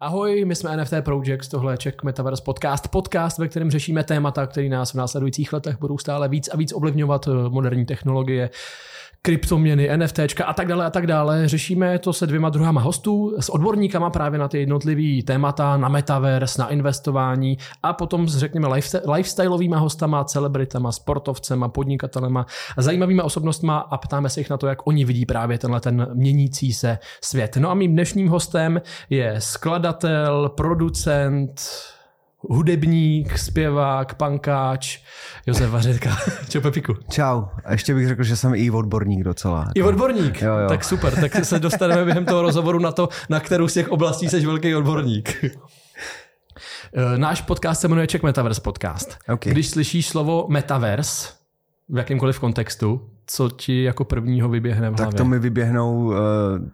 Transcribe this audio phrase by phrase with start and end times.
[0.00, 4.46] Ahoj, my jsme NFT Projects, tohle je Czech Metaverse Podcast, podcast, ve kterém řešíme témata,
[4.46, 8.50] které nás v následujících letech budou stále víc a víc ovlivňovat eh, moderní technologie,
[9.22, 11.48] kryptoměny, NFTčka a tak dále a tak dále.
[11.48, 16.62] Řešíme to se dvěma druhama hostů, s odborníkama právě na ty jednotlivé témata, na metaverse,
[16.62, 18.68] na investování a potom s řekněme
[19.12, 22.46] lifestyleovými hostama, celebritama, sportovcema, podnikatelema,
[22.76, 26.72] zajímavými osobnostma a ptáme se jich na to, jak oni vidí právě tenhle ten měnící
[26.72, 27.56] se svět.
[27.56, 28.80] No a mým dnešním hostem
[29.10, 31.60] je skladatel, producent,
[32.40, 34.98] hudebník, zpěvák, pankáč,
[35.46, 36.16] Josef Vařetka.
[36.48, 36.96] Čau Pepiku.
[37.10, 37.42] Čau.
[37.64, 39.68] A ještě bych řekl, že jsem i odborník docela.
[39.74, 40.42] I odborník?
[40.42, 40.68] Jo, jo.
[40.68, 44.28] Tak super, tak se dostaneme během toho rozhovoru na to, na kterou z těch oblastí
[44.28, 45.44] jsi velký odborník.
[46.94, 49.18] Eh, náš podcast se jmenuje Czech Metaverse Podcast.
[49.28, 49.52] Okay.
[49.52, 51.28] Když slyšíš slovo Metaverse
[51.88, 55.06] v jakýmkoliv kontextu, co ti jako prvního vyběhne v hlavě?
[55.06, 56.14] Tak to mi vyběhnou uh,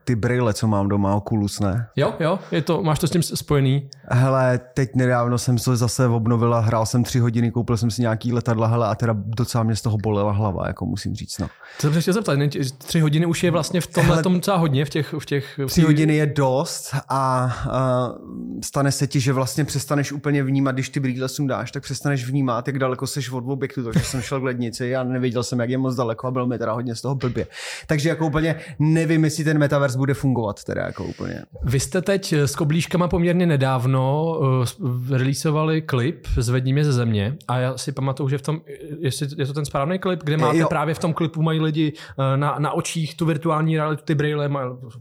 [0.05, 1.87] ty brýle, co mám doma, Oculus, ne?
[1.97, 3.89] Jo, jo, je to, máš to s tím spojený?
[4.11, 8.33] Hele, teď nedávno jsem se zase obnovila, hrál jsem tři hodiny, koupil jsem si nějaký
[8.33, 11.49] letadla, hele, a teda docela mě z toho bolela hlava, jako musím říct, no.
[11.79, 12.39] Co jsem chtěl zeptat,
[12.79, 15.15] tři hodiny už je vlastně v tomhle tom docela hodně, v těch...
[15.19, 20.43] V těch tři hodiny je dost a uh, stane se ti, že vlastně přestaneš úplně
[20.43, 24.21] vnímat, když ty brýle sundáš, tak přestaneš vnímat, jak daleko seš od objektu, takže jsem
[24.21, 26.95] šel k lednici a nevěděl jsem, jak je moc daleko a byl mi teda hodně
[26.95, 27.47] z toho blbě.
[27.87, 31.43] Takže jako úplně nevím, jestli ten metaverse bude fungovat teda jako úplně.
[31.63, 37.59] Vy jste teď s koblížkama poměrně nedávno uh, releaseovali klip Zvedni mě ze země a
[37.59, 38.61] já si pamatuju, že v tom,
[38.99, 40.69] jestli je to ten správný klip, kde máte jo.
[40.69, 44.51] právě v tom klipu mají lidi uh, na, na očích tu virtuální realitu, ty brýle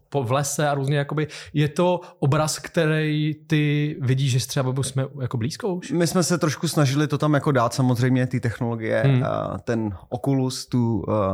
[0.09, 5.05] po v lese a různě jakoby, je to obraz, který ty vidíš, že třeba jsme
[5.21, 5.91] jako blízko už?
[5.91, 9.21] My jsme se trošku snažili to tam jako dát samozřejmě, ty technologie, hmm.
[9.21, 11.32] uh, ten Oculus, tu uh, Eh,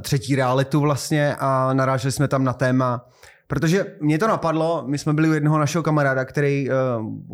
[0.00, 3.04] třetí realitu vlastně a naráželi jsme tam na téma,
[3.48, 6.76] Protože mě to napadlo, my jsme byli u jednoho našeho kamaráda, který, uh,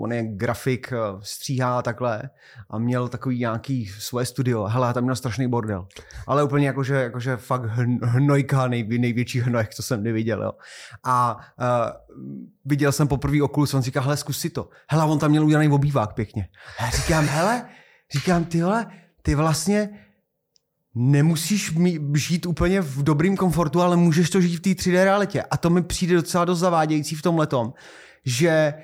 [0.05, 2.23] on je grafik, uh, stříhá takhle
[2.71, 4.65] a měl takový nějaký svoje studio.
[4.65, 5.87] Hele, tam měl strašný bordel.
[6.27, 7.65] Ale úplně jakože, jakože fakt
[8.03, 10.43] hnojka, nej, největší hnoj, co jsem neviděl.
[10.43, 10.53] Jo.
[11.05, 12.17] A uh,
[12.65, 14.69] viděl jsem poprvé Oculus, on říká, hele, zkus si to.
[14.91, 16.49] Hele, on tam měl udělaný obývák pěkně.
[16.79, 17.69] A já říkám, hele,
[18.13, 18.87] říkám, tyhle,
[19.23, 19.89] ty vlastně
[20.95, 21.75] nemusíš
[22.15, 25.43] žít úplně v dobrým komfortu, ale můžeš to žít v té 3D realitě.
[25.43, 27.73] A to mi přijde docela dost zavádějící v tom letom,
[28.25, 28.75] že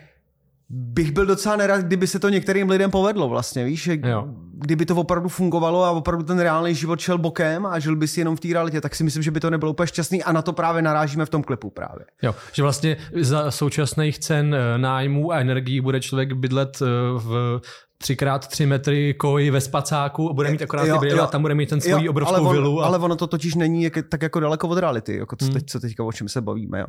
[0.72, 4.28] bych byl docela nerad, kdyby se to některým lidem povedlo vlastně, víš, že jo.
[4.53, 8.21] kdyby to opravdu fungovalo a opravdu ten reálný život šel bokem a žil by si
[8.21, 10.42] jenom v té realitě, tak si myslím, že by to nebylo úplně šťastný a na
[10.42, 12.04] to právě narážíme v tom klipu právě.
[12.22, 16.87] Jo, že vlastně za současných cen eh, nájmů a energií bude člověk bydlet eh,
[17.19, 17.60] v
[18.03, 21.43] třikrát tři metry koji ve spacáku a bude mít akorát jo, ty brýle a tam
[21.43, 22.83] bude mít ten svůj obrovskou ale on, vilu.
[22.83, 22.87] A...
[22.87, 25.55] Ale ono to totiž není jak, tak jako daleko od reality, jako co, hmm.
[25.55, 26.81] teď, co teďka o čem se bavíme.
[26.81, 26.87] Jo.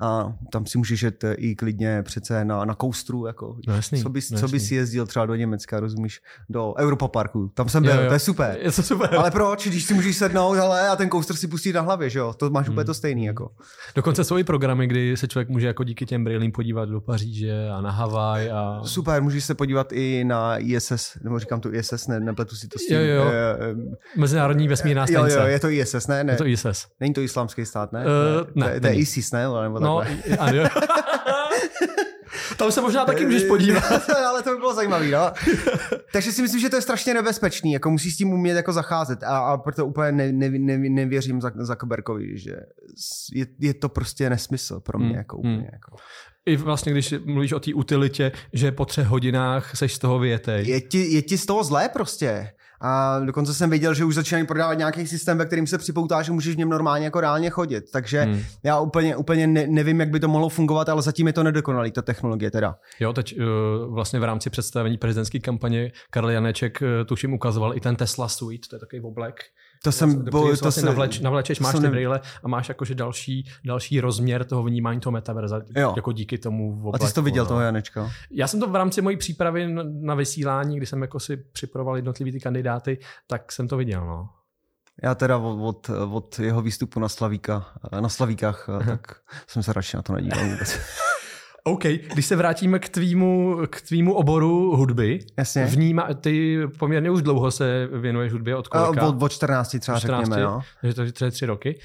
[0.00, 4.08] A tam si můžeš jet i klidně přece na, na coasteru, jako, no jasný, co,
[4.08, 7.94] bys, no co bys jezdil třeba do Německa, rozumíš, do Europa Parku, tam jsem byl,
[7.94, 8.08] jo, jo.
[8.08, 8.58] to je super.
[8.60, 9.14] Je to super.
[9.14, 12.18] Ale proč, když si můžeš sednout ale, a ten coaster si pustit na hlavě, že
[12.18, 12.74] jo, to máš hmm.
[12.74, 13.24] úplně to stejný.
[13.24, 13.50] Jako.
[13.94, 17.68] Dokonce jsou i programy, kdy se člověk může jako díky těm brýlím podívat do Paříže
[17.68, 18.50] a na Havaj.
[18.50, 18.80] A...
[18.84, 22.78] Super, můžeš se podívat i na ISS, nebo říkám tu ISS, ne, nepletu si to
[22.78, 22.96] s tím.
[22.96, 23.24] Jo, jo.
[24.16, 25.36] Mezinárodní vesmírná stanice.
[25.36, 26.24] Jo, jo, je to ISS, ne?
[26.24, 26.32] ne.
[26.32, 26.86] Je to ISS.
[27.00, 28.04] Není to islámský stát, ne?
[28.04, 29.44] Uh, ne, to, to je ISIS, ne?
[29.62, 30.02] Nebo no,
[30.38, 30.62] ano.
[32.56, 34.10] Tam se možná taky můžeš podívat.
[34.28, 35.32] Ale to by bylo zajímavé, no.
[36.12, 39.22] Takže si myslím, že to je strašně nebezpečný, jako musí s tím umět jako zacházet
[39.22, 42.56] a, a proto úplně ne, ne, ne, nevěřím za, za Koberkovi, že
[43.32, 45.16] je, je, to prostě nesmysl pro mě, hmm.
[45.16, 45.54] jako úplně.
[45.54, 45.68] Hmm.
[45.72, 45.96] Jako.
[46.46, 50.68] I vlastně, když mluvíš o té utilitě, že po třech hodinách seš z toho vyjetej.
[50.68, 52.53] Je ti, je ti z toho zlé prostě.
[52.80, 56.32] A dokonce jsem viděl, že už začínají prodávat nějaký systém, ve kterým se připoutá, že
[56.32, 57.84] můžeš v něm normálně jako reálně chodit.
[57.92, 58.40] Takže hmm.
[58.62, 61.90] já úplně, úplně ne, nevím, jak by to mohlo fungovat, ale zatím je to nedokonalý,
[61.90, 62.76] ta technologie teda.
[63.00, 67.80] Jo, teď uh, vlastně v rámci představení prezidentské kampaně Karl Janeček uh, tuším ukazoval i
[67.80, 69.34] ten Tesla Suite, to je takový oblek,
[69.84, 73.50] to jsem, bo, to vlastně se, navleč, navlečeš, máš ty brýle a máš jakože další,
[73.64, 75.92] další rozměr toho vnímání toho metaverza, jo.
[75.96, 77.48] jako díky tomu obleku, A ty jsi to viděl, no.
[77.48, 78.10] toho Janečka?
[78.30, 82.32] Já jsem to v rámci mojí přípravy na vysílání, kdy jsem jako si připravoval jednotlivý
[82.32, 84.28] ty kandidáty, tak jsem to viděl, no.
[85.02, 87.66] Já teda od, od jeho výstupu na Slavíka,
[88.00, 89.16] na Slavíkách, tak
[89.46, 90.78] jsem se radši na to nedíval vůbec.
[91.66, 95.64] OK, když se vrátíme k tvýmu, k tvýmu oboru hudby, Jasně.
[95.64, 99.06] Vníma, ty poměrně už dlouho se věnuješ hudbě od kolika?
[99.06, 100.60] Od, od 14 třeba 14, řekněme, jo.
[100.80, 101.78] Takže to je třeba tři roky.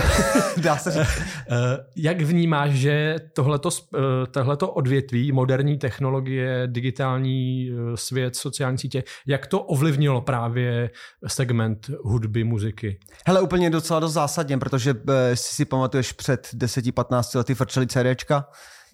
[0.56, 1.22] Dá se říct.
[1.50, 1.56] Eh,
[1.96, 9.46] jak vnímáš, že tohleto, eh, tohleto odvětví, moderní technologie, digitální eh, svět, sociální sítě, jak
[9.46, 10.90] to ovlivnilo právě
[11.26, 12.98] segment hudby, muziky?
[13.26, 14.94] Hele, úplně docela dost zásadně, protože
[15.34, 18.46] si si pamatuješ před 10-15 lety frčeli CDčka,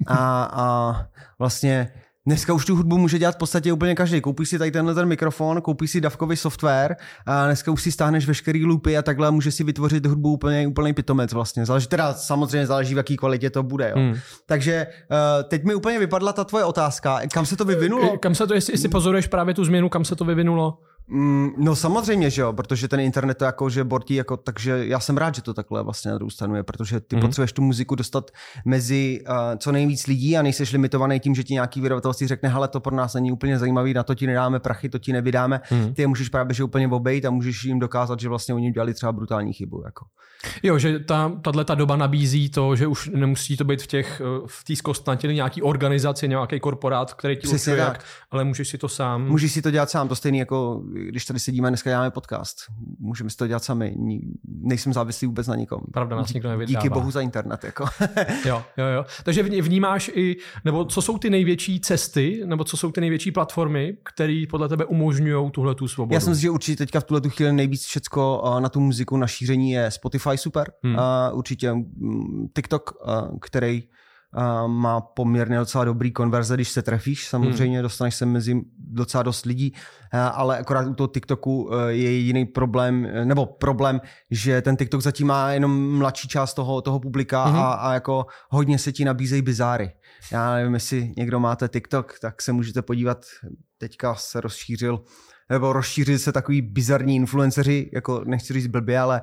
[0.07, 0.97] a, a
[1.39, 1.93] vlastně
[2.27, 4.21] Dneska už tu hudbu může dělat v podstatě úplně každý.
[4.21, 8.27] Koupíš si tady tenhle ten mikrofon, koupíš si davkový software a dneska už si stáhneš
[8.27, 11.67] veškerý loopy a takhle může si vytvořit hudbu úplně úplný pitomec vlastně.
[11.67, 13.89] Záleží teda samozřejmě záleží v jaký kvalitě to bude.
[13.89, 13.97] Jo.
[13.97, 14.15] Hmm.
[14.47, 17.21] Takže uh, teď mi úplně vypadla ta tvoje otázka.
[17.33, 18.19] Kam se to vyvinulo?
[18.19, 20.79] Kam se to, jestli, jestli pozoruješ právě tu změnu, kam se to vyvinulo?
[21.11, 25.01] Mm, no samozřejmě, že jo, protože ten internet to jako, že bortí, jako, takže já
[25.01, 27.23] jsem rád, že to takhle vlastně na druhou stranu je, protože ty mm.
[27.23, 28.31] potřebuješ tu muziku dostat
[28.65, 32.69] mezi uh, co nejvíc lidí a nejseš limitovaný tím, že ti nějaký vydavatelství řekne, hele,
[32.69, 35.95] to pro nás není úplně zajímavý, na to ti nedáme prachy, to ti nevydáme, mm.
[35.95, 38.95] ty je můžeš právě že úplně obejít a můžeš jim dokázat, že vlastně oni dělali
[38.95, 39.83] třeba brutální chybu.
[39.85, 40.05] Jako.
[40.63, 44.23] Jo, že ta, tahle ta doba nabízí to, že už nemusí to být v těch
[44.25, 48.79] eh, v té zkostnatili nějaký organizaci, nějaký korporát, který ti určuje, jak, ale můžeš si
[48.79, 49.29] to sám.
[49.29, 52.57] Můžeš si to dělat sám, to stejný jako když tady sedíme a dneska děláme podcast.
[52.99, 53.95] Můžeme si to dělat sami.
[54.45, 55.81] Nejsem závislý vůbec na nikom.
[55.93, 56.83] Pravda, nás nikdo nevydává.
[56.83, 57.65] Díky bohu za internet.
[57.65, 57.85] Jako.
[58.45, 59.05] jo, jo, jo.
[59.25, 63.97] Takže vnímáš i, nebo co jsou ty největší cesty, nebo co jsou ty největší platformy,
[64.03, 66.15] které podle tebe umožňují tuhle tu svobodu?
[66.15, 69.17] Já si myslím, že určitě teďka v tuhle tu chvíli nejvíc všecko na tu muziku
[69.17, 70.73] na šíření je Spotify super.
[70.83, 70.95] Hmm.
[70.95, 71.01] Uh,
[71.33, 73.83] určitě mm, TikTok, uh, který
[74.37, 77.29] Uh, má poměrně docela dobrý konverze, když se trefíš.
[77.29, 77.83] Samozřejmě hmm.
[77.83, 82.45] dostaneš se mezi docela dost lidí, uh, ale akorát u toho TikToku uh, je jediný
[82.45, 84.01] problém, nebo problém,
[84.31, 87.59] že ten TikTok zatím má jenom mladší část toho, toho publika hmm.
[87.59, 89.93] a, a jako hodně se ti nabízejí bizáry.
[90.33, 93.19] Já nevím, jestli někdo máte TikTok, tak se můžete podívat,
[93.79, 95.01] teďka se rozšířil,
[95.51, 99.23] nebo rozšířili se takový bizarní influenceři, jako nechci říct blbě, ale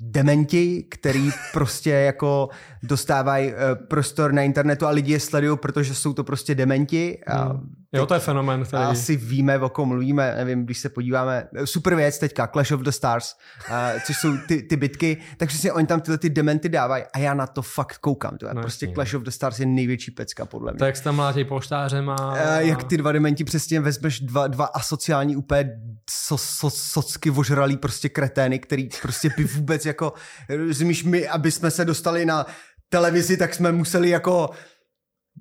[0.00, 2.48] dementi, který prostě jako
[2.82, 3.58] dostávají uh,
[3.88, 7.18] prostor na internetu a lidi je sledují, protože jsou to prostě dementi.
[7.26, 7.75] A hmm.
[7.92, 8.64] Jo, to je fenomen.
[8.64, 8.82] Který...
[8.82, 11.48] Asi víme, o kom mluvíme, nevím, když se podíváme.
[11.64, 13.34] Super věc teďka, Clash of the Stars,
[13.70, 17.18] uh, což jsou ty, ty bitky, tak přesně oni tam tyhle ty dementy dávají a
[17.18, 18.36] já na to fakt koukám.
[18.48, 20.78] Je no, prostě Clash of the Stars je největší pecka, podle mě.
[20.78, 22.32] Tak tam mlátí poštářem a...
[22.32, 25.80] Uh, jak ty dva dementi přesně vezmeš dva, dva asociální úplně
[26.10, 30.12] so, so, socky ožralý prostě kretény, který prostě by vůbec jako,
[30.48, 32.46] rozumíš my, aby jsme se dostali na
[32.88, 34.50] televizi, tak jsme museli jako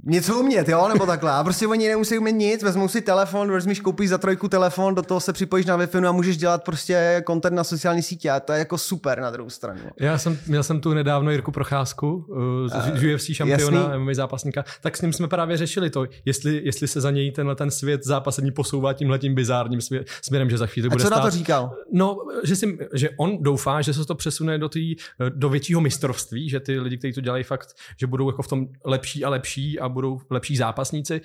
[0.03, 1.31] něco umět, jo, nebo takhle.
[1.31, 5.01] A prostě oni nemusí umět nic, vezmou si telefon, vezmíš, koupíš za trojku telefon, do
[5.01, 8.53] toho se připojíš na wi a můžeš dělat prostě content na sociální sítě a to
[8.53, 9.80] je jako super na druhou stranu.
[10.00, 12.38] Já jsem, měl jsem tu nedávno Jirku Procházku, uh,
[12.68, 16.88] z uh, UFC šampiona, MMA zápasníka, tak s ním jsme právě řešili to, jestli, jestli
[16.88, 19.80] se za něj tenhle ten svět zápasení posouvá tímhle tím bizárním
[20.21, 21.18] směrem, že za chvíli bude co stát.
[21.18, 21.71] na to říkal?
[21.94, 24.95] No, že, si, že on doufá, že se to přesune do, tý,
[25.30, 28.68] do většího mistrovství, že ty lidi, kteří to dělají fakt, že budou jako v tom
[28.86, 31.22] lepší a lepší a budou lepší zápasníci,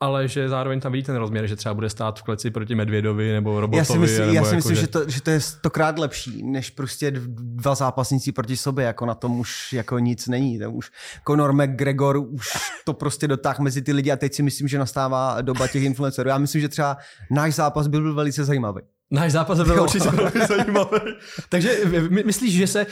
[0.00, 3.32] ale že zároveň tam vidí ten rozměr, že třeba bude stát v kleci proti Medvědovi
[3.32, 3.78] nebo Robotovi.
[3.78, 4.80] Já si myslím, já si jako, myslím že...
[4.80, 9.14] Že, to, že to je stokrát lepší, než prostě dva zápasníci proti sobě, jako na
[9.14, 10.58] tom už jako nic není.
[10.58, 10.90] Tam už
[11.28, 12.48] Conor McGregor už
[12.84, 16.28] to prostě dotáh mezi ty lidi a teď si myslím, že nastává doba těch influencerů.
[16.28, 16.96] Já myslím, že třeba
[17.30, 18.82] náš zápas byl, byl velice zajímavý.
[19.10, 20.98] Náš zápas byl určitě velmi zajímavý.
[21.48, 21.78] Takže
[22.08, 22.86] my, myslíš, že se, eh,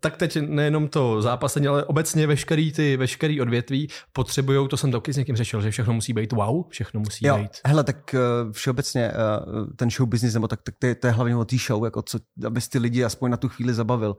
[0.00, 5.12] tak teď nejenom to zápasení, ale obecně veškerý ty, veškerý odvětví potřebují, to jsem taky
[5.12, 7.50] s někým řešil, že všechno musí být wow, všechno musí jo, být.
[7.66, 11.12] Hele, tak uh, všeobecně uh, ten show business, nebo tak, tak to, je, to je
[11.12, 14.16] hlavně o té show, jako co, abys ty lidi aspoň na tu chvíli zabavil.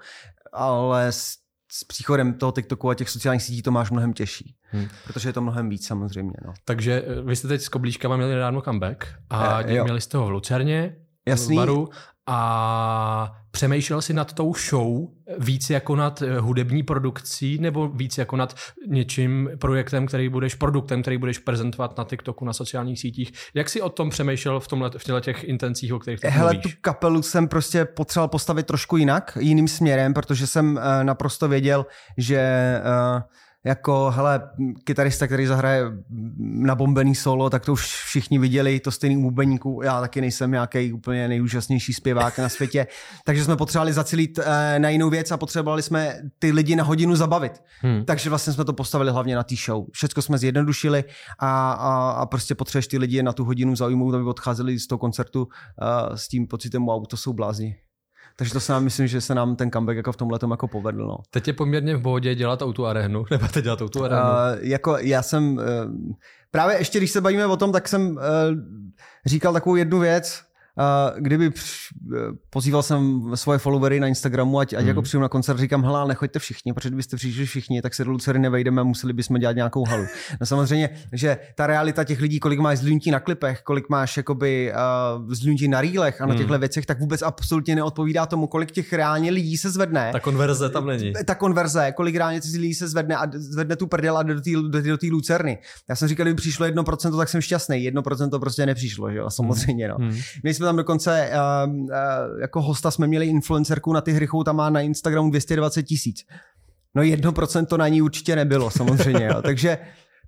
[0.53, 1.31] Ale s,
[1.71, 4.55] s příchodem toho TikToku a těch sociálních sítí to máš mnohem těžší.
[4.63, 4.87] Hmm.
[5.07, 6.33] Protože je to mnohem víc samozřejmě.
[6.45, 6.53] No.
[6.65, 10.31] Takže vy jste teď s Koblíškama měli nedávno comeback a uh, měli jste ho v
[10.31, 11.55] Lucerně, Jasný.
[11.55, 11.89] baru
[12.27, 15.07] a přemýšlel si nad tou show
[15.39, 18.55] víc jako nad eh, hudební produkcí nebo víc jako nad
[18.87, 23.31] něčím projektem, který budeš, produktem, který budeš prezentovat na TikToku, na sociálních sítích.
[23.53, 26.53] Jak si o tom přemýšlel v, tomhle, v těchto těch intencích, o kterých teď Hele,
[26.53, 26.73] mluvíš?
[26.73, 31.85] tu kapelu jsem prostě potřeboval postavit trošku jinak, jiným směrem, protože jsem uh, naprosto věděl,
[32.17, 32.81] že
[33.15, 33.21] uh,
[33.65, 34.49] jako, hele,
[34.83, 35.83] kytarista, který zahraje
[36.39, 39.81] na bombený solo, tak to už všichni viděli, to stejný bubeníku.
[39.83, 42.87] Já taky nejsem nějaký úplně nejúžasnější zpěvák na světě.
[43.25, 47.15] Takže jsme potřebovali zacilit eh, na jinou věc a potřebovali jsme ty lidi na hodinu
[47.15, 47.61] zabavit.
[47.81, 48.05] Hmm.
[48.05, 49.85] Takže vlastně jsme to postavili hlavně na té show.
[49.91, 51.03] Všechno jsme zjednodušili
[51.39, 54.99] a, a, a prostě potřebuješ ty lidi na tu hodinu zaujmout, aby odcházeli z toho
[54.99, 57.75] koncertu uh, s tím pocitem, wow, to jsou blázni.
[58.35, 61.07] Takže to se nám myslím, že se nám ten comeback jako v tomhle jako povedl.
[61.07, 61.17] No.
[61.29, 64.21] Teď je poměrně v bodě dělat auto arenu, nebo teď dělat auto arenu?
[64.21, 65.61] Uh, jako já jsem, uh,
[66.51, 68.17] právě ještě když se bavíme o tom, tak jsem uh,
[69.25, 70.41] říkal takovou jednu věc,
[71.17, 71.73] kdyby při,
[72.49, 74.87] pozýval jsem svoje followery na Instagramu, ať, ať mm.
[74.87, 78.11] jako přijdu na koncert, říkám, hele, nechoďte všichni, protože kdybyste přišli všichni, tak se do
[78.11, 80.05] Lucery nevejdeme a museli bychom dělat nějakou halu.
[80.39, 84.73] No samozřejmě, že ta realita těch lidí, kolik máš zlínutí na klipech, kolik máš jakoby
[85.17, 86.59] uh, zlínutí na rýlech a na těchto mm.
[86.59, 90.09] věcech, tak vůbec absolutně neodpovídá tomu, kolik těch reálně lidí se zvedne.
[90.11, 91.13] Ta konverze tam není.
[91.25, 94.51] Ta konverze, kolik reálně těch lidí se zvedne a zvedne tu prdel a do té
[94.69, 95.57] do do Lucerny.
[95.89, 97.91] Já jsem říkal, kdyby přišlo 1%, tak jsem šťastný.
[97.91, 99.87] 1% prostě nepřišlo, že jo, samozřejmě.
[99.87, 99.95] No.
[99.99, 100.17] Mm.
[100.43, 101.31] My jsme tam dokonce
[101.65, 101.89] uh, uh,
[102.41, 106.25] jako hosta jsme měli influencerku na ty hrychou, tam má na Instagramu 220 tisíc.
[106.95, 109.25] No 1% to na ní určitě nebylo, samozřejmě.
[109.25, 109.41] Jo.
[109.45, 109.77] Takže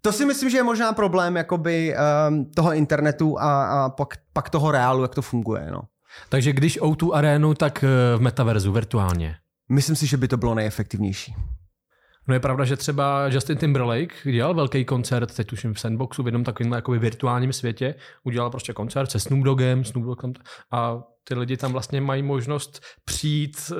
[0.01, 1.95] to si myslím, že je možná problém jakoby,
[2.29, 5.67] um, toho internetu a, a pak, pak toho reálu, jak to funguje.
[5.71, 5.81] No.
[6.29, 9.35] Takže když o tu arénu, tak eh, v metaverzu, virtuálně.
[9.69, 11.35] Myslím si, že by to bylo nejefektivnější.
[12.27, 16.27] No je pravda, že třeba Justin Timberlake dělal velký koncert, teď tuším v Sandboxu, v
[16.27, 20.39] jednom takovém jakoby virtuálním světě, udělal prostě koncert se Snoop Doggem, Snoop Dogg
[20.71, 23.77] a ty lidi tam vlastně mají možnost přijít uh,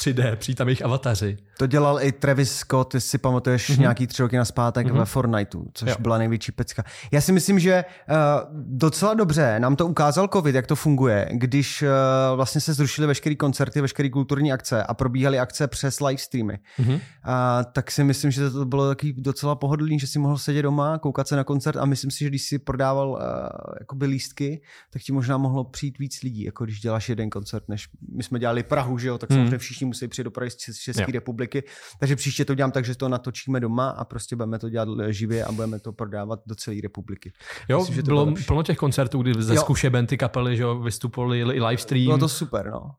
[0.00, 1.36] 3D, přijít tam jejich avataři.
[1.58, 3.80] To dělal i Travis Scott, jestli si pamatuješ mm-hmm.
[3.80, 4.98] nějaký tři roky naspátek mm-hmm.
[4.98, 5.96] ve Fortniteu, což jo.
[5.98, 6.84] byla největší pecka.
[7.12, 8.16] Já si myslím, že uh,
[8.52, 11.88] docela dobře nám to ukázal covid, jak to funguje, když uh,
[12.36, 16.58] vlastně se zrušily veškeré koncerty, veškeré kulturní akce a probíhaly akce přes live streamy.
[16.78, 16.94] Mm-hmm.
[16.94, 17.00] Uh,
[17.72, 21.28] tak si myslím, že to bylo taky docela pohodlný, že si mohl sedět doma, koukat
[21.28, 23.18] se na koncert a myslím si, že když si prodával uh,
[23.80, 24.60] jakoby lístky,
[24.90, 28.38] tak ti možná mohlo přijít víc lidí, jako když děláš jeden koncert, než my jsme
[28.38, 29.36] dělali Prahu, že jo, tak mm.
[29.36, 31.12] samozřejmě všichni musí přijet do Prahy z České jo.
[31.12, 31.62] republiky.
[32.00, 35.44] Takže příště to dělám tak, že to natočíme doma a prostě budeme to dělat živě
[35.44, 37.32] a budeme to prodávat do celé republiky.
[37.68, 41.40] Jo, Myslím, že to bylo plno těch koncertů, kdy ze zkušeben ty kapely že vystupovali
[41.40, 42.04] i live stream.
[42.04, 42.90] Bylo to super, no.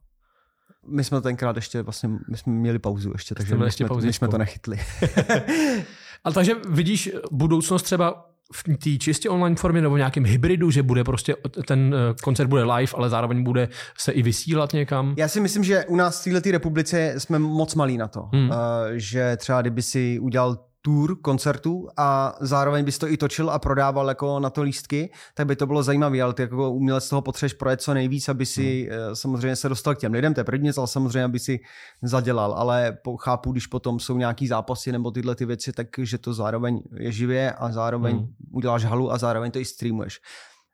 [0.89, 4.13] My jsme tenkrát ještě vlastně, my jsme měli pauzu ještě, takže my, ještě jsme, my
[4.13, 4.79] jsme to nechytli.
[6.23, 10.83] Ale takže vidíš budoucnost třeba v té čistě online formě nebo v nějakém hybridu, že
[10.83, 11.35] bude prostě
[11.67, 15.13] ten eh, koncert bude live, ale zároveň bude se i vysílat někam?
[15.17, 18.49] Já si myslím, že u nás v této republice jsme moc malí na to, hmm.
[18.49, 18.55] uh,
[18.93, 24.07] že třeba kdyby si udělal tour koncertů a zároveň bys to i točil a prodával
[24.07, 27.53] jako na to lístky, tak by to bylo zajímavé, ale ty jako umělec toho potřebuješ
[27.53, 29.15] projet co nejvíc, aby si hmm.
[29.15, 31.59] samozřejmě se dostal k těm lidem, to je první ale samozřejmě, aby si
[32.03, 36.81] zadělal, ale chápu, když potom jsou nějaký zápasy nebo tyhle ty věci, takže to zároveň
[36.95, 38.27] je živě a zároveň hmm.
[38.53, 40.19] uděláš halu a zároveň to i streamuješ.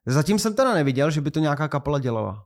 [0.05, 2.45] Zatím jsem teda neviděl, že by to nějaká kapela dělala.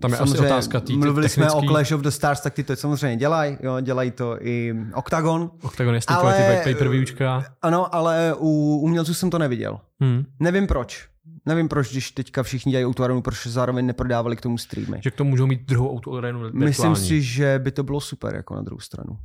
[0.00, 1.50] Tam je samozřejmě, asi otázka tý, Mluvili technický...
[1.50, 4.74] jsme o Clash of the Stars, tak ty to samozřejmě dělají, jo, dělají to i
[4.94, 5.50] Octagon.
[5.62, 7.44] Octagon je ale, ty backpaper výučka.
[7.62, 9.80] Ano, ale u umělců jsem to neviděl.
[10.00, 10.24] Hmm.
[10.40, 11.08] Nevím proč.
[11.46, 15.00] Nevím proč, když teďka všichni dělají autoarenu, proč zároveň neprodávali k tomu streamy.
[15.02, 18.54] Že k tomu můžou mít druhou autoarenu Myslím si, že by to bylo super jako
[18.54, 19.18] na druhou stranu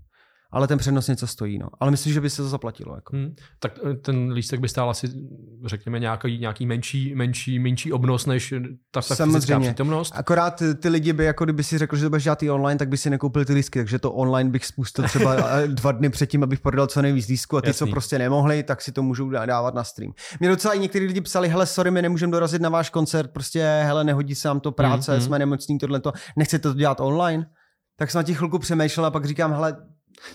[0.56, 1.60] ale ten přenos něco stojí.
[1.60, 1.68] No.
[1.80, 2.96] Ale myslím, že by se to zaplatilo.
[2.96, 3.16] Jako.
[3.16, 3.36] Hmm.
[3.60, 5.08] Tak eh, ten lístek by stál asi,
[5.66, 8.54] řekněme, nějaký, nějaký menší, menší, menší obnos než
[8.92, 10.14] ta, ta fyzická přítomnost.
[10.16, 12.90] Akorát ty lidi by, jako kdyby si řekl, že to budeš dělat i online, tak
[12.90, 15.36] by si nekoupil ty lístky, takže to online bych spustil třeba
[15.68, 17.88] dva dny předtím, abych prodal co nejvíc lístků a ty, Jasný.
[17.88, 20.14] co prostě nemohli, tak si to můžou dávat na stream.
[20.40, 23.82] Mě docela i někteří lidi psali, hele, sorry, my nemůžeme dorazit na váš koncert, prostě,
[23.84, 27.00] hele, nehodí se nám to práce, mm, hmm jsme nemocní, tohle to, nechcete to dělat
[27.00, 27.46] online?
[27.98, 29.78] Tak jsem na těch chvilku přemýšlel a pak říkám, hele,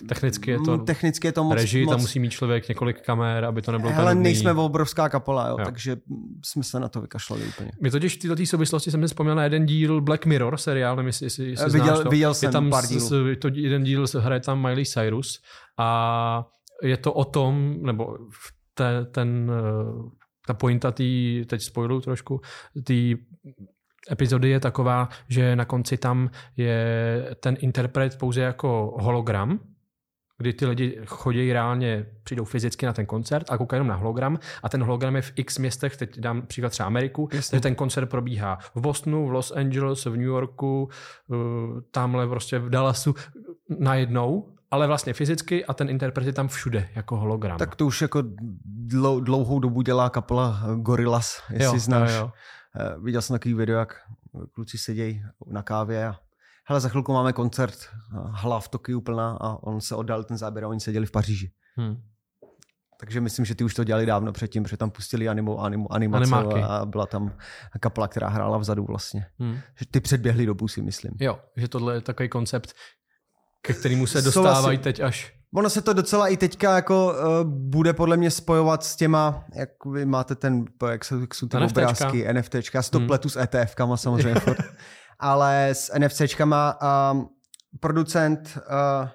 [0.07, 1.91] Technicky je to, mm, technicky je to moc, režii, moc...
[1.93, 5.65] tam musí mít člověk několik kamer, aby to nebylo Ale nejsme obrovská kapela, jo, jo.
[5.65, 5.97] takže
[6.45, 7.71] jsme se na to vykašlali úplně.
[7.81, 11.07] My totiž v této souvislosti jsem si vzpomněl na jeden díl Black Mirror seriál, nevím,
[11.07, 12.09] jestli, jestli, jestli viděl, znáš to.
[12.09, 13.07] Viděl jsem je tam pár dílů.
[13.07, 15.41] S, to jeden díl hraje tam Miley Cyrus
[15.77, 16.45] a
[16.83, 18.17] je to o tom, nebo
[18.73, 20.09] te, ten, eh,
[20.47, 22.41] ta pointa tý, teď spoilu trošku,
[22.83, 23.15] tý
[24.11, 29.59] epizody je taková, že na konci tam je ten interpret pouze jako hologram,
[30.41, 34.39] kdy ty lidi chodí reálně, přijdou fyzicky na ten koncert a koukají jenom na hologram
[34.63, 37.51] a ten hologram je v x městech, teď dám příklad třeba Ameriku, Jasně.
[37.51, 40.89] takže ten koncert probíhá v Bostonu, v Los Angeles, v New Yorku,
[41.27, 41.37] uh,
[41.91, 43.15] tamhle prostě v Dallasu
[43.79, 47.57] najednou, ale vlastně fyzicky a ten interpret je tam všude jako hologram.
[47.57, 48.23] Tak to už jako
[49.19, 52.11] dlouhou dobu dělá kapela Gorillaz, jestli jo, znáš.
[52.11, 52.31] Jo, jo.
[52.79, 53.95] Eh, viděl jsem takový video, jak
[54.53, 56.15] kluci sedějí na kávě a
[56.71, 57.77] hele, za chvilku máme koncert,
[58.31, 61.51] hala v Tokiu plná a on se oddal ten záběr a oni seděli v Paříži.
[61.75, 61.97] Hmm.
[62.99, 66.35] Takže myslím, že ty už to dělali dávno předtím, protože tam pustili animo, animo, animace
[66.35, 66.61] Animáky.
[66.61, 67.33] a byla tam
[67.79, 69.25] kapela, která hrála vzadu vlastně.
[69.39, 69.57] Hmm.
[69.79, 71.11] Že ty předběhli dobu si myslím.
[71.19, 72.73] Jo, že tohle je takový koncept,
[73.61, 75.33] ke kterému se dostávají teď až.
[75.55, 79.69] Ono se to docela i teďka jako uh, bude podle mě spojovat s těma, jak
[79.85, 81.81] vy máte ten, jak jsou, jak jsou ty NFTčka.
[81.81, 83.07] obrázky, NFTčka, já si to hmm.
[83.07, 84.41] pletu s ETF-kama samozřejmě.
[85.21, 86.77] ale s NFCčkama
[87.11, 87.29] um,
[87.79, 89.07] producent, uh,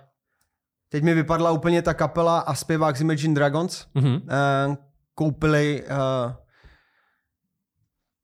[0.88, 4.14] teď mi vypadla úplně ta kapela a zpěvák z Imagine Dragons, mm-hmm.
[4.14, 4.76] uh,
[5.14, 6.32] koupili uh,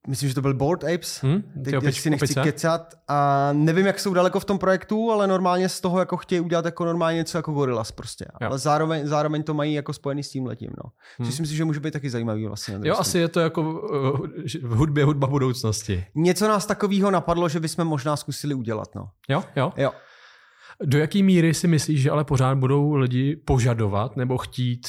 [0.08, 1.42] myslím, že to byl Board Apes, Hm?
[1.64, 2.42] teď opič, si nechci opice?
[2.42, 6.40] kecat a nevím, jak jsou daleko v tom projektu, ale normálně z toho jako chtějí
[6.40, 8.26] udělat jako normálně něco jako Gorillaz prostě.
[8.40, 8.48] Jo.
[8.48, 10.90] Ale zároveň, zároveň to mají jako spojený s tím letím, no.
[11.20, 11.24] Hm.
[11.24, 12.74] Což si myslím, že může být taky zajímavý vlastně.
[12.74, 12.92] Jo, straně.
[12.92, 14.26] asi je to jako uh,
[14.62, 16.04] v hudbě hudba budoucnosti.
[16.14, 19.08] Něco nás takového napadlo, že bychom možná zkusili udělat, no.
[19.28, 19.72] Jo, jo.
[19.76, 19.90] Jo.
[20.84, 24.86] Do jaký míry si myslíš, že ale pořád budou lidi požadovat nebo chtít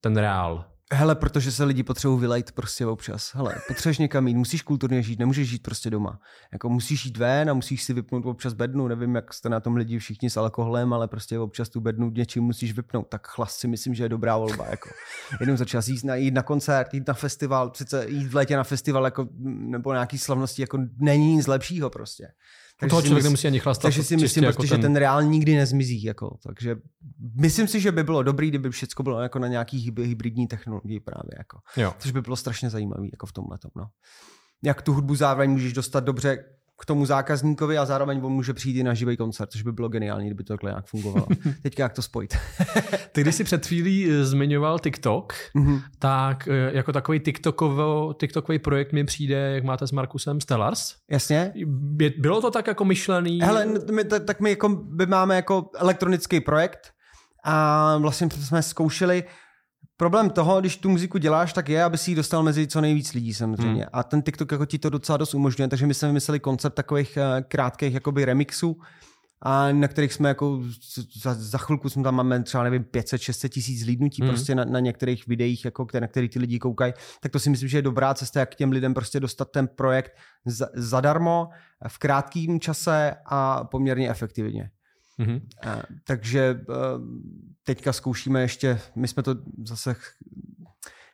[0.00, 0.64] ten reál?
[0.92, 3.34] Hele, protože se lidi potřebují vylejt prostě občas.
[3.34, 6.20] Hele, potřebuješ někam jít, musíš kulturně žít, nemůžeš žít prostě doma.
[6.52, 8.88] Jako musíš jít ven a musíš si vypnout občas bednu.
[8.88, 12.44] Nevím, jak jste na tom lidi všichni s alkoholem, ale prostě občas tu bednu něčím
[12.44, 13.08] musíš vypnout.
[13.08, 14.66] Tak chlast si myslím, že je dobrá volba.
[14.70, 14.88] Jako.
[15.40, 18.56] Jenom za čas jít na, jít na koncert, jít na festival, přece jít v létě
[18.56, 22.28] na festival jako, nebo nějaký slavnosti, jako není nic lepšího prostě.
[22.86, 23.82] U toho člověk nemusí ani chlastat.
[23.82, 26.02] takže si myslím, jako prostě, že ten reál nikdy nezmizí.
[26.02, 26.38] Jako.
[26.46, 26.76] Takže
[27.40, 31.00] myslím si, že by bylo dobrý, kdyby všechno bylo jako na nějaký hyb- hybridní technologii
[31.00, 31.30] právě.
[31.38, 31.58] Jako.
[31.76, 31.94] Jo.
[31.98, 33.58] Což by bylo strašně zajímavý jako v tomhle.
[33.76, 33.86] No.
[34.62, 36.44] Jak tu hudbu zároveň můžeš dostat dobře
[36.80, 39.88] k tomu zákazníkovi a zároveň on může přijít i na živý koncert, což by bylo
[39.88, 41.26] geniální, kdyby to takhle nějak fungovalo.
[41.62, 42.36] Teďka jak to spojit.
[43.12, 45.80] Ty, když jsi před chvílí eh, zmiňoval TikTok, Mhm.
[45.98, 50.94] tak eh, jako takový TikTokovo, TikTokový projekt mi přijde, jak máte s Markusem Stellars.
[51.10, 51.52] Jasně?
[52.18, 53.40] Bylo to tak jako myšlený?
[53.42, 54.68] Hele, my, tak, tak my, jako,
[54.98, 56.92] my máme jako elektronický projekt
[57.44, 59.24] a vlastně jsme zkoušeli
[59.98, 63.12] Problém toho, když tu muziku děláš, tak je, aby si ji dostal mezi co nejvíc
[63.12, 63.82] lidí samozřejmě.
[63.82, 63.90] Hmm.
[63.92, 67.16] A ten TikTok jako ti to docela dost umožňuje, takže my jsme vymysleli koncept takových
[67.16, 68.76] eh, krátkých jakoby remixů,
[69.42, 70.62] a na kterých jsme jako
[71.22, 74.28] za, za chvilku jsme tam máme třeba nevím 500-600 tisíc zlídnutí Mhm.
[74.28, 74.34] hmm.
[74.36, 77.50] prostě na, na, některých videích, jako, které, na který ty lidi koukají, tak to si
[77.50, 80.12] myslím, že je dobrá cesta, jak těm lidem prostě dostat ten projekt
[80.46, 81.48] za, zadarmo,
[81.88, 84.70] v krátkém čase a poměrně efektivně.
[85.18, 85.40] Mhm.
[85.66, 86.74] A, takže eh,
[87.64, 89.34] teďka zkoušíme ještě, my jsme to
[89.64, 89.96] zase,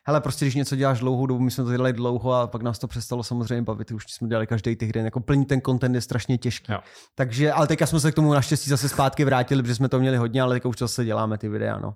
[0.07, 2.79] hele, prostě když něco děláš dlouhou dobu, my jsme to dělali dlouho a pak nás
[2.79, 6.37] to přestalo samozřejmě bavit, už jsme dělali každý týden, jako plnit ten content je strašně
[6.37, 6.71] těžký.
[6.71, 6.79] Jo.
[7.15, 10.17] Takže, ale teďka jsme se k tomu naštěstí zase zpátky vrátili, protože jsme to měli
[10.17, 11.95] hodně, ale teďka už zase děláme ty videa, no.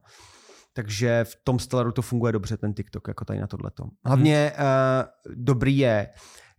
[0.73, 3.83] Takže v tom Stellaru to funguje dobře, ten TikTok, jako tady na tohleto.
[4.05, 4.67] Hlavně hmm.
[4.67, 6.09] uh, dobrý je,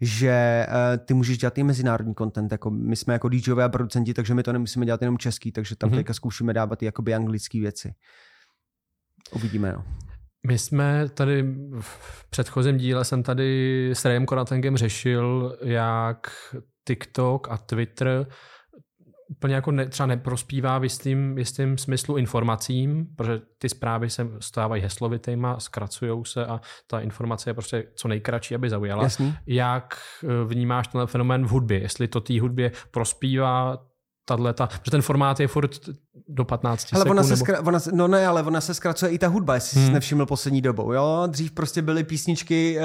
[0.00, 4.14] že uh, ty můžeš dělat i mezinárodní content, jako my jsme jako DJové a producenti,
[4.14, 5.94] takže my to nemusíme dělat jenom český, takže tam Mhm.
[5.94, 6.00] hmm.
[6.00, 7.94] teďka zkoušíme dávat i jakoby anglické věci.
[9.32, 9.84] Uvidíme, no.
[10.46, 16.30] My jsme tady v předchozím díle jsem tady s Rayem Konatengem řešil, jak
[16.86, 18.26] TikTok a Twitter
[19.30, 24.82] úplně jako ne, třeba neprospívá v jistým, jistým smyslu informacím, protože ty zprávy se stávají
[24.82, 29.02] heslovitýma, zkracují se a ta informace je prostě co nejkratší, aby zaujala.
[29.02, 29.34] Jasný?
[29.46, 31.80] Jak eh, vnímáš ten fenomén v hudbě?
[31.80, 33.78] Jestli to té hudbě prospívá
[34.24, 35.70] tato, protože ten formát je furt
[36.28, 37.10] do 15 Ale sekund.
[37.10, 37.44] ona se, nebo...
[37.44, 39.86] skra- ona, no ne, ale ona se zkracuje i ta hudba, jestli hmm.
[39.88, 40.92] Jsi nevšiml poslední dobou.
[40.92, 41.22] Jo?
[41.26, 42.84] Dřív prostě byly písničky, uh,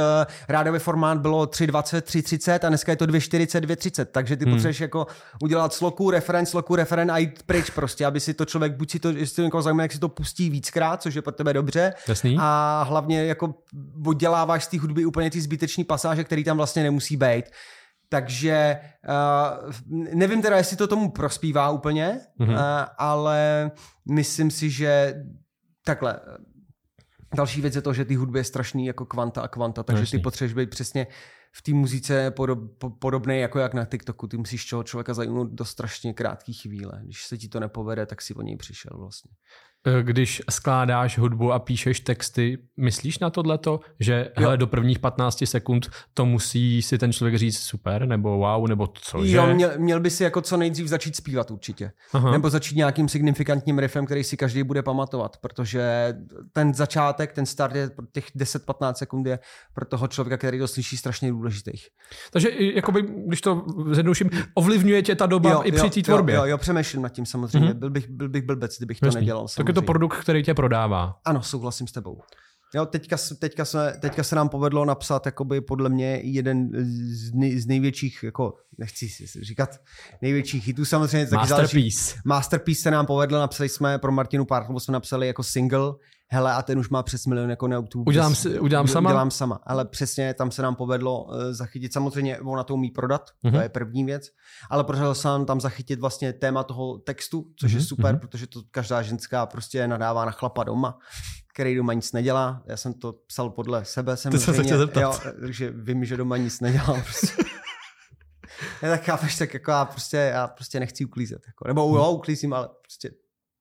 [0.49, 4.53] rádový formát bylo 3.20, 3.30 a dneska je to 2.40, 2.30, takže ty hmm.
[4.53, 5.07] Potřebuješ jako
[5.43, 8.99] udělat sloku, referen, sloku, referen a jít pryč prostě, aby si to člověk, buď si
[8.99, 11.93] to, jestli to někoho zajímá, jak si to pustí víckrát, což je pro tebe dobře,
[12.07, 12.37] Jasný?
[12.39, 13.53] a hlavně jako
[14.05, 17.45] odděláváš z té hudby úplně ty zbytečné pasáže, které tam vlastně nemusí být.
[18.09, 19.71] Takže uh,
[20.13, 22.49] nevím teda, jestli to tomu prospívá úplně, Mhm.
[22.49, 22.53] mm-hmm.
[22.81, 23.71] uh, ale
[24.11, 25.15] myslím si, že
[25.85, 26.19] takhle.
[27.35, 30.19] Další věc je to, že ty hudby je strašný jako kvanta a kvanta, takže Jasný.
[30.19, 31.07] ty potřebuješ být přesně
[31.53, 34.27] v té muzice podob, po- podobný jako jak na TikToku.
[34.27, 36.99] Ty musíš toho člověka zajímat do strašně krátké chvíle.
[37.03, 39.31] Když se ti to nepovede, tak si o něj přišel vlastně.
[39.87, 45.45] Eh, Když skládáš hudbu a píšeš texty, myslíš na tohleto, že hele, do prvních 15
[45.45, 49.35] sekund to musí si ten člověk říct super, nebo wow, nebo cože?
[49.35, 51.91] Jo, měl, měl by si jako co nejdřív začít zpívat určitě.
[52.13, 52.31] Aha.
[52.31, 56.13] Nebo začít nějakým signifikantním riffem, který si každý bude pamatovat, protože
[56.53, 59.39] ten začátek, ten start je těch 10-15 sekund je
[59.73, 61.71] pro toho člověka, který to slyší, strašně důležitý.
[62.31, 66.35] Takže jakoby, když to zjednouším, ovlivňuje tě ta doba i při té tvorbě.
[66.35, 67.69] Jo, jo, jo, přemýšlím nad tím samozřejmě.
[67.69, 67.73] Mm-hmm.
[67.73, 69.21] Byl, bych, byl bych blbec, kdybych to Jasný.
[69.21, 69.47] nedělal.
[69.57, 71.15] Tak je to produkt, který tě prodává.
[71.25, 72.21] Ano, souhlasím s tebou.
[72.75, 76.69] Jo, teďka, teďka, se, teďka se nám povedlo napsat jakoby podle mě jeden
[77.15, 79.69] z, nej, z největších, jako nechci si říkat
[80.21, 81.25] největších hitů samozřejmě.
[81.27, 82.15] taky záleží- Masterpiece.
[82.25, 85.93] Masterpiece se nám povedlo, napsali jsme pro Martinu Párklovu, jsme napsali jako single,
[86.31, 88.09] hele a ten už má přes milion jako na YouTube.
[88.09, 89.09] Udělám si- udělám sama?
[89.09, 93.29] Udělám sama, ale přesně tam se nám povedlo uh, zachytit, samozřejmě ona to umí prodat,
[93.43, 93.53] Mhm.
[93.55, 94.27] to je první věc,
[94.69, 98.19] ale podařilo se nám tam zachytit vlastně téma toho textu, což je Mhm, super, mhm.
[98.19, 100.97] protože to každá ženská prostě nadává na chlapa doma,
[101.53, 102.63] který doma nic nedělá.
[102.67, 105.01] Já jsem to psal podle sebe, jsem To se chtěl zeptat.
[105.01, 107.01] jo, takže vím, že doma nic nedělám.
[107.01, 107.27] Prostě.
[108.81, 111.41] Já tak chápeš, tak jako já prostě, já prostě nechci uklízet.
[111.47, 111.67] Jako.
[111.67, 113.11] Nebo jo, uklízím, ale prostě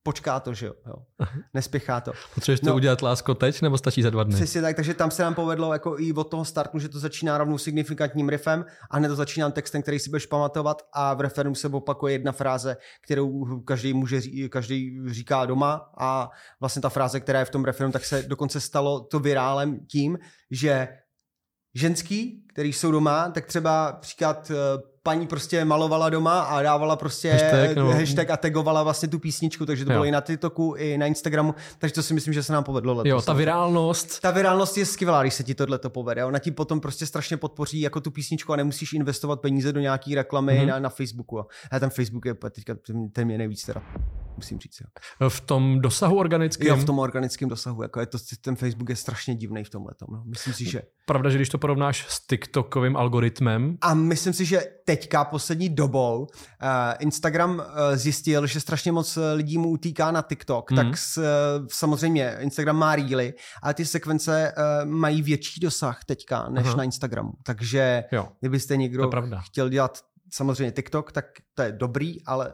[0.05, 0.75] počká to, že jo.
[0.87, 0.95] jo.
[1.55, 2.13] Nespěchá to.
[2.35, 4.35] Potřebuješ to no, udělat lásko teď, nebo stačí za dva dny?
[4.35, 7.39] Přesně tak, takže tam se nám povedlo jako i od toho startu, že to začíná
[7.39, 11.55] rovnou signifikantním riffem a hned to začíná textem, který si budeš pamatovat a v referendu
[11.55, 17.39] se opakuje jedna fráze, kterou každý může každý říká doma a vlastně ta fráze, která
[17.39, 20.19] je v tom referendu, tak se dokonce stalo to virálem tím,
[20.51, 20.89] že
[21.75, 27.33] ženský, který jsou doma, tak třeba příklad eh, paní prostě malovala doma a dávala prostě
[27.33, 27.91] hashtag, no.
[27.91, 29.95] hashtag a tagovala vlastně tu písničku, takže to jo.
[29.95, 32.95] bylo i na TikToku, i na Instagramu, takže to si myslím, že se nám povedlo
[32.95, 33.11] letos.
[33.11, 34.21] Jo, ta virálnost.
[34.21, 36.25] Ta virálnost je skvělá, když se ti tohle to povede.
[36.25, 40.15] Ona ti potom prostě strašně podpoří jako tu písničku a nemusíš investovat peníze do nějaký
[40.15, 40.67] reklamy mm-hmm.
[40.67, 41.39] na, na Facebooku.
[41.71, 42.75] A ten Facebook je teďka
[43.13, 43.83] ten mě nejvíc teda
[44.37, 44.83] musím říct.
[45.21, 45.31] Jo.
[45.31, 46.69] V tom dosahu organickém?
[46.69, 47.83] Jo, v tom organickém dosahu.
[47.83, 49.93] Jako je to, ten Facebook je strašně divný v tomhle.
[50.11, 50.23] No.
[50.25, 50.83] Myslím si, že...
[51.07, 53.79] Pravda, že když to porovnáš s TikTokovým algoritmem.
[53.81, 54.61] A myslím si, že
[54.97, 56.29] teďka poslední dobou uh,
[56.99, 60.77] Instagram uh, zjistil, že strašně moc lidí mu utýká na TikTok, mm.
[60.77, 61.25] tak s, uh,
[61.71, 64.55] samozřejmě Instagram má reely, ale ty sekvence
[64.85, 66.77] mají větší dosah teďka než Aha.
[66.77, 67.33] na Instagramu.
[67.43, 68.29] Takže jo.
[68.41, 69.11] kdybyste někdo
[69.45, 69.99] chtěl dělat
[70.35, 72.53] samozřejmě TikTok, tak to je dobrý, ale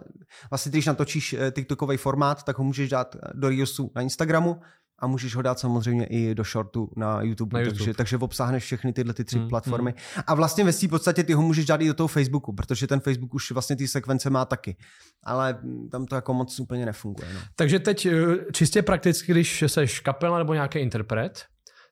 [0.51, 4.61] vlastně když natočíš eh, TikTokový formát, tak ho můžeš dát do Reelsu na Instagramu
[5.01, 7.79] a můžeš ho dát samozřejmě i do shortu na YouTube, na YouTube.
[7.79, 9.95] Takže, takže obsáhneš všechny tyhle ty tři hmm, platformy.
[10.15, 10.25] Hmm.
[10.27, 13.01] A vlastně ve v podstatě ty ho můžeš dát i do toho Facebooku, protože ten
[13.01, 14.77] Facebook už vlastně ty sekvence má taky.
[15.23, 15.59] Ale
[15.91, 17.29] tam to jako moc úplně nefunguje.
[17.35, 17.41] No.
[17.57, 18.13] Takže teď eh,
[18.53, 21.45] čistě prakticky, když seš kapela nebo nějaký interpret,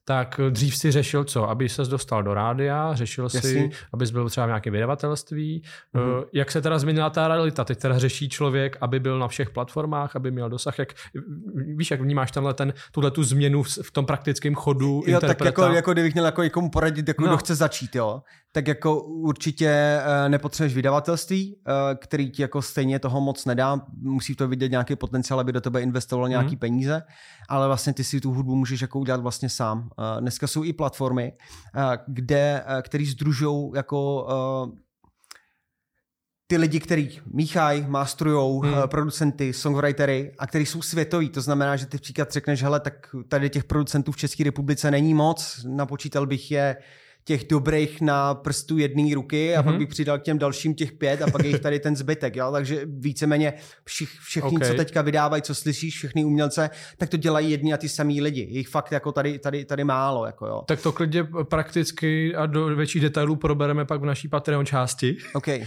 [0.09, 1.51] tak dřív si řešil co?
[1.51, 3.41] Aby ses dostal do rádia, řešil Jasný.
[3.41, 5.63] si, abys byl třeba v nějakém vydavatelství.
[5.95, 6.25] Mm-hmm.
[6.33, 7.65] Jak se teda změnila ta realita?
[7.65, 10.79] Teď teda řeší člověk, aby byl na všech platformách, aby měl dosah.
[10.79, 10.95] Jak,
[11.55, 15.63] víš, jak vnímáš tenhle ten, tuhle tu změnu v tom praktickém chodu Jo, tak jako,
[15.63, 17.29] jako kdybych měl jako někomu poradit, jako no.
[17.29, 22.99] kdo chce začít, jo tak jako určitě eh, nepotřebuješ vydavatelství, eh, který ti jako stejně
[22.99, 26.59] toho moc nedá, musí to vidět nějaký potenciál, aby do tebe investoval nějaký mm.
[26.59, 27.03] peníze,
[27.49, 29.91] ale vlastně ty si tu hudbu můžeš jako udělat vlastně sám.
[29.99, 31.33] Eh, dneska jsou i platformy,
[32.07, 34.27] kde, který združují jako
[36.47, 38.75] ty lidi, kteří míchají, mastrujou, hmm.
[38.87, 41.29] producenty, songwritery a kteří jsou světoví.
[41.29, 45.15] To znamená, že ty příklad řekneš, hele, tak tady těch producentů v České republice není
[45.15, 46.77] moc, napočítal bych je
[47.29, 49.65] těch dobrých na prstu jedné ruky a mm-hmm.
[49.65, 49.79] pak mhm.
[49.79, 52.37] bych přidal k těm dalším těch pět a pak je jich tady ten zbytek.
[52.37, 52.53] Jo?
[52.53, 53.53] Takže víceméně
[53.85, 54.69] všich, všichni, okay.
[54.69, 58.41] co teďka vydávají, co slyšíš, všechny umělce, tak to dělají jedni a ty samý lidi.
[58.51, 60.27] Jich fakt jako tady, tady, tady málo.
[60.27, 60.63] Jako jo.
[60.69, 65.17] Tak to klidně prakticky a do větších detailů probereme pak v naší Patreon části.
[65.35, 65.67] Okay.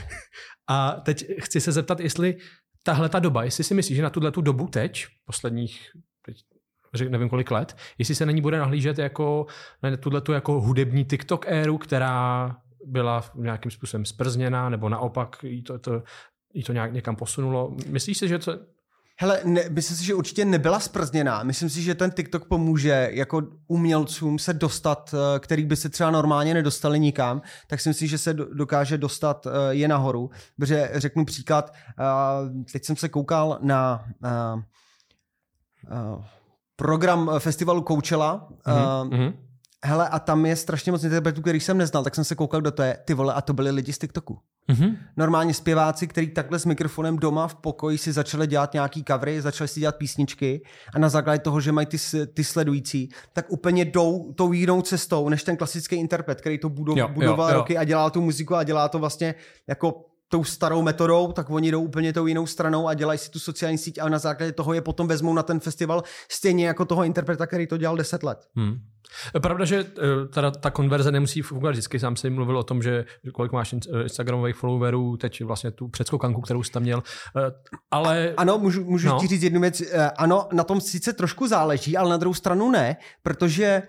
[0.70, 2.38] A teď chci se zeptat, jestli
[2.84, 5.80] tahle ta doba, jestli si myslíš, že na tuhle tu dobu teď, posledních
[7.10, 9.46] nevím kolik let, jestli se na ní bude nahlížet jako
[9.84, 15.64] na tuhle tu jako hudební TikTok éru, která byla nějakým způsobem sprzněná, nebo naopak jí
[15.64, 16.04] to, to,
[16.54, 17.76] jí to nějak někam posunulo.
[17.88, 18.60] Myslíš si, že to,
[19.22, 21.44] Hele, ne, myslím si, že určitě nebyla sprzněná.
[21.44, 26.12] Myslím si, že ten TikTok pomůže jako umělcům se dostat, eh, který by se třeba
[26.12, 30.30] normálně nedostali nikam, tak si myslím, že se dokáže dostat eh, je nahoru.
[30.60, 34.06] Protože řeknu příklad, eh, teď jsem se koukal na
[36.82, 38.48] program eh, festivalu Coachella.
[38.66, 39.28] Mm-hmm.
[39.28, 39.34] Uh,
[39.84, 42.72] hele, a tam je strašně moc interpretů, kterých jsem neznal, tak jsem se koukal do
[42.72, 44.40] té, ty vole, a to byly lidi z TikToku.
[44.70, 44.98] Mm-hmm.
[45.18, 49.68] Normálně zpěváci, kteří takhle s mikrofonem doma v pokoji si začali dělat nějaký covery, začali
[49.68, 50.62] si dělat písničky
[50.94, 51.98] a na základě toho, že mají ty,
[52.34, 56.98] ty sledující, tak úplně jdou tou jinou cestou, než ten klasický interpret, který to budov,
[56.98, 57.58] jo, budoval jo, jo.
[57.58, 59.36] roky a dělá tu muziku a dělá to vlastně
[59.68, 63.40] jako tou starou metodou, tak oni jdou úplně tou jinou stranou a dělají si tu
[63.40, 67.04] sociální síť a na základě toho je potom vezmou na ten festival stejně jako toho
[67.04, 68.48] interpreta, který to dělal 10 let.
[68.56, 68.80] Hmm.
[69.42, 72.00] Pravda, že eh, teda ta konverze nemusí fungovat vždycky.
[72.00, 76.42] Sám jsem mluvil o tom, že kolik máš eh, Instagramových followerů, teď vlastně tu předskokanku,
[76.42, 77.04] kterou jsi tam měl.
[77.38, 77.52] Eh,
[77.92, 78.34] ale...
[78.38, 79.20] Ano, můžu, můžu no.
[79.20, 79.84] ti říct jednu věc.
[80.18, 83.84] Ano, na tom sice trošku záleží, ale na druhou stranu ne, protože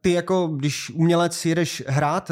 [0.00, 2.30] ty jako, když umělec jedeš hrát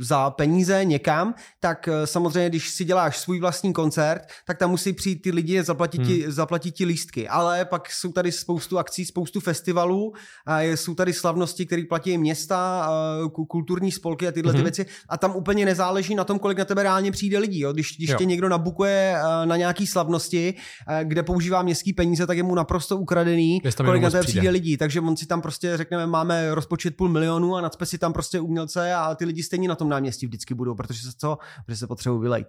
[0.00, 5.22] za peníze někam, tak samozřejmě, když si děláš svůj vlastní koncert, tak tam musí přijít
[5.22, 6.06] ty lidi a zaplatit, hmm.
[6.06, 7.28] ti, zaplatit ti lístky.
[7.28, 10.12] Ale pak jsou tady spoustu akcí, spoustu festivalů,
[10.46, 12.90] a jsou tady slavnosti slavnosti, které platí města,
[13.48, 14.54] kulturní spolky a tyhle mm-hmm.
[14.54, 14.64] ty mhm.
[14.64, 14.86] věci.
[15.08, 17.60] A tam úplně nezáleží na tom, kolik na tebe reálně přijde lidí.
[17.60, 17.72] Jo?
[17.72, 18.16] Když, když jo.
[18.18, 20.54] tě někdo nabukuje na nějaký slavnosti,
[21.02, 24.40] kde používá městský peníze, tak je mu naprosto ukradený, kolik na tebe přijde.
[24.40, 24.76] přijde lidí.
[24.76, 28.40] Takže on si tam prostě řekneme, máme rozpočet půl milionu a nadspe si tam prostě
[28.40, 31.38] umělce a ty lidi stejně na tom náměstí vždycky budou, protože se co?
[31.66, 32.48] Protože se potřebují vylejt.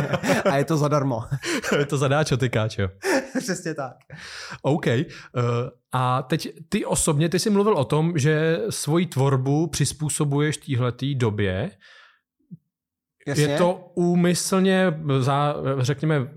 [0.50, 1.22] a je to zadarmo.
[1.78, 2.88] je to zadáčo, ty káčo.
[3.38, 3.96] Přesně tak.
[4.62, 4.86] OK.
[4.86, 4.92] Uh,
[5.92, 11.70] a teď ty osobně, ty jsi mluvil o tom, že svoji tvorbu přizpůsobuješ téhletý době.
[13.26, 13.44] Jasně.
[13.44, 16.28] Je to úmyslně, za, řekněme,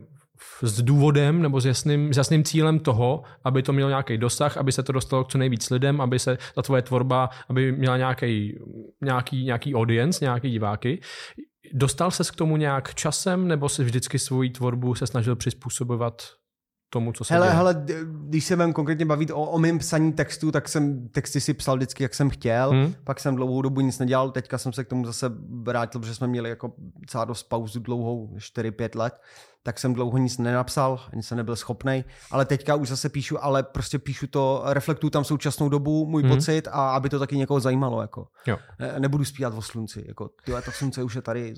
[0.62, 4.71] s důvodem nebo s jasným, s jasným cílem toho, aby to mělo nějaký dosah, aby
[4.71, 8.59] se to dostalo k co nejvíc lidem, aby se ta tvoje tvorba, aby měla nějaký,
[9.01, 11.01] nějaký, nějaký audience, nějaký diváky.
[11.73, 16.21] Dostal ses k tomu nějak časem, nebo si vždycky svoji tvorbu se snažil přizpůsobovat
[16.89, 17.56] tomu, co se hele, děje?
[17.56, 17.86] hele,
[18.28, 21.78] když se vám konkrétně bavit o, o mém psaní textu, tak jsem texty si psal
[21.78, 22.69] vždycky, jak jsem chtěl.
[22.69, 22.93] Hmm.
[23.04, 25.32] Pak jsem dlouhou dobu nic nedělal, teďka jsem se k tomu zase
[25.63, 26.73] vrátil, protože jsme měli jako
[27.08, 29.13] celá dost pauzu dlouhou, 4-5 let
[29.63, 33.63] tak jsem dlouho nic nenapsal, ani jsem nebyl schopný, ale teďka už zase píšu, ale
[33.63, 36.30] prostě píšu to, reflektuju tam současnou dobu, můj mm.
[36.30, 38.02] pocit a aby to taky někoho zajímalo.
[38.02, 38.28] Jako.
[38.47, 38.58] Jo.
[38.80, 41.54] Ne, nebudu zpívat o slunci, jako, tyhle, to slunce už je tady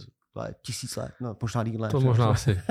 [0.61, 1.89] tisíc let, no, možná díle.
[1.89, 2.61] To možná asi.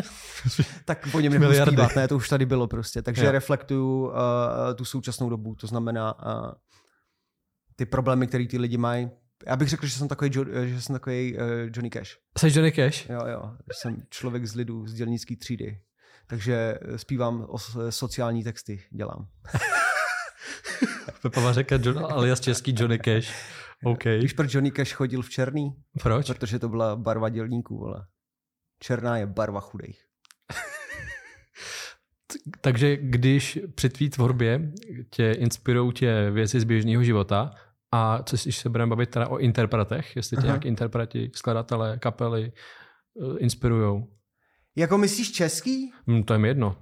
[0.85, 3.03] tak po něm nebudu zpívat, ne, to už tady bylo prostě.
[3.03, 3.33] Takže jo.
[3.33, 4.14] reflektuju uh,
[4.75, 6.53] tu současnou dobu, to znamená uh,
[7.77, 9.11] ty problémy, které ty lidi mají,
[9.46, 10.31] já bych řekl, že jsem takový,
[10.64, 12.18] že jsem takový uh, Johnny Cash.
[12.38, 13.09] Jsi Johnny Cash?
[13.09, 13.53] Jo, jo.
[13.73, 15.81] Jsem člověk z lidu, z dělnické třídy.
[16.27, 17.59] Takže zpívám o
[17.90, 19.27] sociální texty, dělám.
[21.23, 23.33] Pepa řekl John, alias český Johnny Cash.
[23.85, 24.05] OK.
[24.05, 25.75] Víš, proč Johnny Cash chodil v černý?
[26.03, 26.27] Proč?
[26.27, 28.07] Protože to byla barva dělníků, ale
[28.79, 30.05] černá je barva chudých.
[32.61, 34.73] Takže když při tvý tvorbě
[35.11, 37.51] tě inspirují tě věci z běžného života,
[37.93, 42.53] a co když se budeme bavit teda o interpretech, jestli tě nějak interpreti, skladatelé, kapely
[43.14, 44.09] uh, inspirujou.
[44.77, 45.93] Jako myslíš český?
[46.07, 46.77] Hmm, to je mi jedno.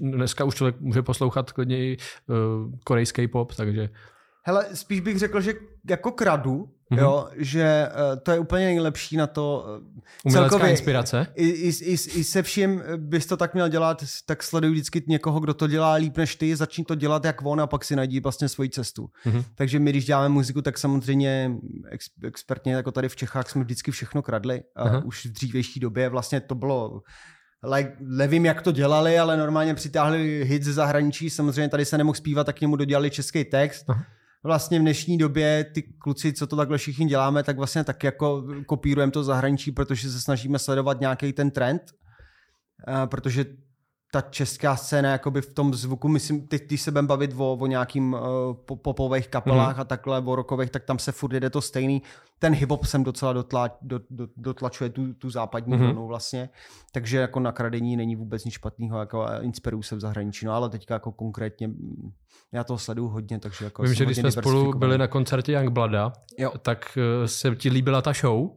[0.00, 2.36] Dneska už člověk může poslouchat klidně i uh,
[2.84, 3.88] korejský pop, takže...
[4.44, 5.54] Hele, spíš bych řekl, že
[5.90, 6.98] jako kradu, mm-hmm.
[6.98, 9.64] jo, že uh, to je úplně nejlepší na to.
[9.66, 9.88] Uh,
[10.24, 11.26] Umělecká celkově, inspirace.
[11.34, 15.40] I, i, i, I se vším bys to tak měl dělat, tak sleduj vždycky někoho,
[15.40, 18.20] kdo to dělá líp než ty, začni to dělat jak on a pak si najdi
[18.20, 19.10] vlastně svoji cestu.
[19.26, 19.44] Mm-hmm.
[19.54, 21.52] Takže my, když děláme muziku, tak samozřejmě
[21.90, 24.62] ex, expertně, jako tady v Čechách, jsme vždycky všechno kradli.
[24.76, 27.02] A už v dřívější době vlastně to bylo
[27.74, 31.30] like, nevím, jak to dělali, ale normálně přitáhli hit ze zahraničí.
[31.30, 33.86] Samozřejmě tady se nemohl zpívat, tak k němu dodělali český text.
[33.88, 34.04] Uh-huh
[34.44, 38.44] vlastně v dnešní době ty kluci, co to takhle všichni děláme, tak vlastně tak jako
[38.66, 41.82] kopírujeme to zahraničí, protože se snažíme sledovat nějaký ten trend,
[43.06, 43.44] protože
[44.14, 47.66] ta česká scéna jakoby v tom zvuku, myslím, teď když se budeme bavit o, o
[47.66, 48.20] nějakým uh,
[48.76, 49.80] popových kapelách mm.
[49.80, 52.02] a takhle, o rokových, tak tam se furt jede to stejný.
[52.38, 55.80] Ten hip-hop sem docela dotla, do, do, dotlačuje tu, tu západní mm.
[55.80, 56.48] vlnu vlastně,
[56.92, 60.70] takže jako na kradení není vůbec nic špatného, jako inspiruju se v zahraničí, no ale
[60.70, 62.10] teďka jako konkrétně mm,
[62.52, 66.12] já to sleduju hodně, takže jako Vím, že když jsme spolu byli na koncertě Youngblada,
[66.38, 66.52] jo.
[66.58, 68.50] tak uh, se ti líbila ta show,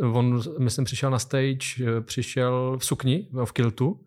[0.00, 4.00] Uh, on, myslím, přišel na stage, přišel v sukni, v kiltu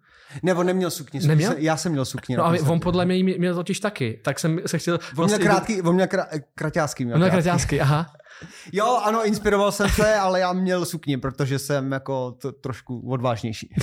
[0.43, 1.19] ne, on neměl sukni.
[1.27, 1.53] Neměl?
[1.57, 2.37] Já jsem měl sukni.
[2.37, 4.19] No a on podle mě měl totiž taky.
[4.23, 4.93] Tak jsem se chtěl...
[4.93, 5.37] On vlastně...
[5.37, 7.05] měl krátký, on měl krá, kraťásky.
[7.05, 8.05] Měl on měl kraťásky, aha.
[8.73, 13.73] Jo, ano, inspiroval jsem se, ale já měl sukni, protože jsem jako to, trošku odvážnější.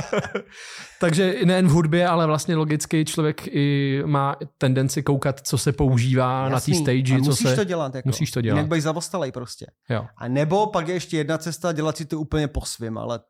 [1.00, 6.48] Takže nejen v hudbě, ale vlastně logicky člověk i má tendenci koukat, co se používá
[6.48, 7.18] Jasný, na té stage.
[7.18, 7.56] co musíš se...
[7.56, 7.94] to dělat.
[7.94, 8.08] Jako.
[8.08, 8.56] Musíš to dělat.
[8.56, 9.66] Jinak budeš zavostalej prostě.
[9.90, 10.06] Jo.
[10.16, 13.20] A nebo pak je ještě jedna cesta, dělat si to úplně po svým, ale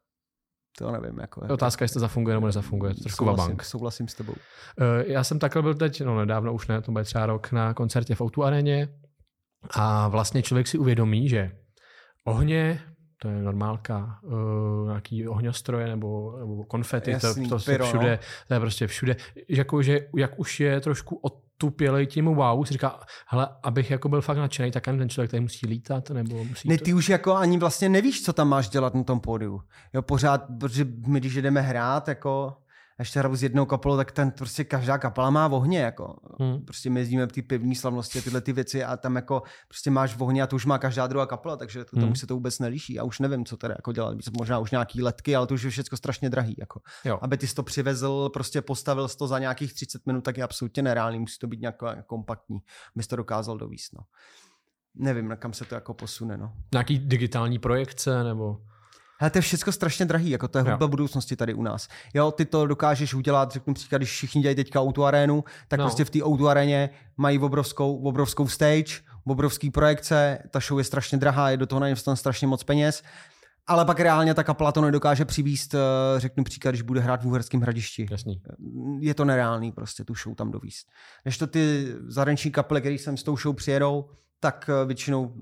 [0.78, 1.18] to nevím.
[1.18, 1.54] Jako, jako.
[1.54, 2.94] Otázka, jestli to zafunguje nebo nezafunguje.
[2.94, 3.62] To trošku souhlasím, bank.
[3.62, 4.32] Souhlasím s tebou.
[4.32, 4.36] Uh,
[5.06, 8.14] já jsem takhle byl teď, no nedávno už ne, to bude třeba rok na koncertě
[8.14, 8.88] v Outu areně
[9.70, 11.50] a vlastně člověk si uvědomí, že
[12.24, 12.80] ohně,
[13.22, 18.18] to je normálka, uh, nějaký ohňostroje nebo, nebo konfety, Jasný, to, to pyro, všude, no.
[18.48, 19.16] to je prostě všude.
[19.48, 21.16] Jako, že jak už je trošku
[21.58, 25.40] otupělej tím wow, si říká, hele, abych jako byl fakt nadšený, tak ten člověk tady
[25.40, 26.84] musí lítat, nebo musí Ne, to...
[26.84, 29.60] ty už jako ani vlastně nevíš, co tam máš dělat na tom pódiu.
[29.92, 32.56] Jo, pořád, protože my když jdeme hrát, jako
[33.02, 36.16] ještě hraju s jednou kapelou, tak ten prostě každá kapela má ohně, jako.
[36.40, 36.64] Hmm.
[36.64, 40.16] Prostě my jezdíme ty pevní slavnosti a tyhle ty věci a tam jako prostě máš
[40.18, 42.16] ohně a to už má každá druhá kapela, takže to, tomu hmm.
[42.16, 42.98] se to vůbec nelíší.
[42.98, 44.16] A už nevím, co tady jako dělat.
[44.38, 46.54] Možná už nějaký letky, ale to už je všechno strašně drahý.
[46.58, 46.80] Jako.
[47.04, 47.18] Jo.
[47.22, 51.18] Aby ty to přivezl, prostě postavil to za nějakých 30 minut, tak je absolutně nereálný.
[51.18, 52.58] Musí to být nějak kompaktní,
[52.96, 53.92] abys to dokázal dovíst.
[53.92, 54.00] No.
[54.94, 56.36] Nevím, na kam se to jako posune.
[56.36, 56.52] No.
[56.72, 58.60] Nějaký digitální projekce nebo...
[59.20, 61.88] Hele, to je všechno strašně drahý, jako to je hudba budoucnosti tady u nás.
[62.14, 65.86] Jo, ty to dokážeš udělat, řeknu příklad, když všichni dělají teďka auto arénu, tak no.
[65.86, 71.18] prostě v té auto aréně mají obrovskou, obrovskou stage, obrovský projekce, ta show je strašně
[71.18, 73.02] drahá, je do toho na strašně moc peněz.
[73.66, 75.78] Ale pak reálně ta kapela to nedokáže přivíst, eh,
[76.16, 78.06] řeknu příklad, když bude hrát v Uherském hradišti.
[78.10, 78.42] Jasný.
[79.00, 80.88] Je to nereálný prostě tu show tam dovíst.
[81.24, 85.34] Než to ty zahraniční kapely, které sem s tou show přijedou, tak eh, většinou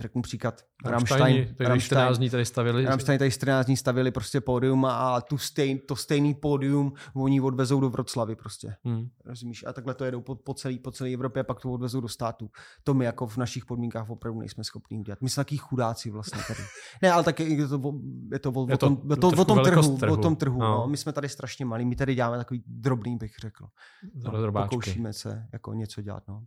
[0.00, 1.54] řeknu příklad, Rammstein.
[1.58, 2.84] Rammstein, 14 dní tady stavili.
[2.84, 7.80] Rammstein tady 14 dní stavili prostě pódium a tu stejn, to stejný pódium oni odvezou
[7.80, 8.76] do Vroclavy prostě.
[8.84, 9.08] Hmm.
[9.24, 9.64] Rozumíš?
[9.66, 12.08] A takhle to jedou po, po, celý, po celé Evropě a pak to odvezou do
[12.08, 12.50] států.
[12.84, 15.22] To my jako v našich podmínkách opravdu nejsme schopni udělat.
[15.22, 16.60] My jsme taky chudáci vlastně tady.
[17.02, 17.94] Ne, ale tak je to,
[18.32, 19.96] je to, o, je to, o, tom, o tom trhu.
[19.96, 20.14] trhu.
[20.14, 20.66] O tom trhu no.
[20.66, 20.86] No.
[20.86, 21.84] My jsme tady strašně malí.
[21.84, 23.66] My tady děláme takový drobný, bych řekl.
[24.14, 26.22] No, pokoušíme se jako něco dělat.
[26.28, 26.44] No.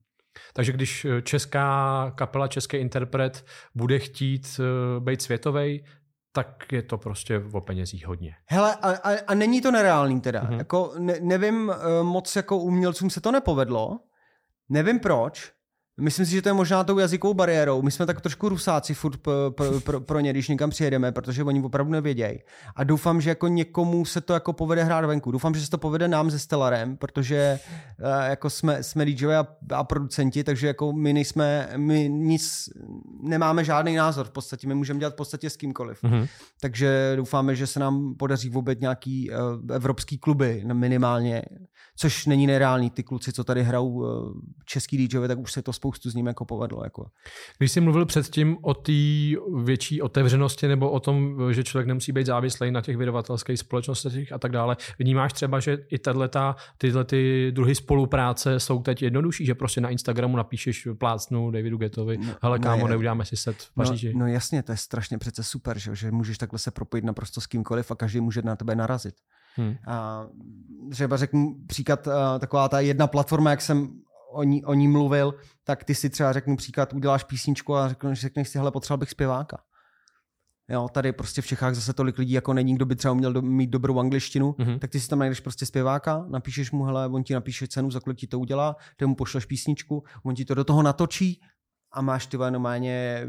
[0.53, 5.83] Takže když eh, česká kapela, český interpret bude chtít uh, být světový,
[6.31, 8.35] tak je to prostě o penězích hodně.
[8.45, 10.43] Hele, a, a, a není to nereálný teda.
[10.43, 10.57] Mm-hmm.
[10.57, 13.99] Jako ne, nevím, uh, moc jako umělcům se to nepovedlo.
[14.69, 15.51] Nevím proč,
[15.99, 17.81] Myslím si, že to je možná tou jazykovou bariérou.
[17.81, 21.43] My jsme tak trošku rusáci furt pro, pro, pro, pro ně, když někam přijedeme, protože
[21.43, 22.39] oni opravdu nevědějí.
[22.75, 25.31] A doufám, že jako někomu se to jako povede hrát venku.
[25.31, 27.59] Doufám, že se to povede nám se Stellarem, protože
[27.99, 32.69] uh, jako jsme, jsme DJové a, a, producenti, takže jako my nejsme, my nic,
[33.23, 34.67] nemáme žádný názor v podstatě.
[34.67, 36.03] My můžeme dělat v podstatě s kýmkoliv.
[36.03, 36.27] Mm-hmm.
[36.61, 39.35] Takže doufáme, že se nám podaří vůbec nějaký uh,
[39.75, 41.41] evropský kluby minimálně,
[41.95, 42.89] což není nereálný.
[42.89, 44.05] Ty kluci, co tady hrajou uh,
[44.65, 46.83] český DJové, tak už se to spolu spoustu z ním jako povedlo.
[46.83, 47.05] Jako.
[47.57, 48.91] Když jsi mluvil předtím o té
[49.63, 54.37] větší otevřenosti nebo o tom, že člověk nemusí být závislý na těch vydavatelských společnostech a
[54.37, 59.55] tak dále, vnímáš třeba, že i tato, tyhle ty druhy spolupráce jsou teď jednodušší, že
[59.55, 63.73] prostě na Instagramu napíšeš plácnu Davidu Getovi, no, hele kámo, ne, neuděláme si set v
[63.73, 64.13] Paříži.
[64.13, 67.41] No, no jasně, to je strašně přece super, že, že můžeš takhle se propojit naprosto
[67.41, 69.15] s kýmkoliv a každý může na tebe narazit.
[69.55, 69.75] Hmm.
[69.87, 70.25] A
[70.91, 72.07] třeba řeknu příklad,
[72.39, 73.89] taková ta jedna platforma, jak jsem
[74.31, 78.21] o ní, o ní mluvil, tak ty si třeba řeknu příklad, uděláš písničku a řekneš,
[78.21, 79.57] řekneš si, hele, potřeboval bych zpěváka.
[80.69, 83.41] Jo, tady prostě v Čechách zase tolik lidí jako není, kdo by třeba měl do,
[83.41, 84.79] mít dobrou angličtinu, mm-hmm.
[84.79, 87.99] tak ty si tam najdeš prostě zpěváka, napíšeš mu, hele, on ti napíše cenu, za
[87.99, 91.41] kolik ti to udělá, ty mu pošleš písničku, on ti to do toho natočí
[91.91, 93.27] a máš ty normálně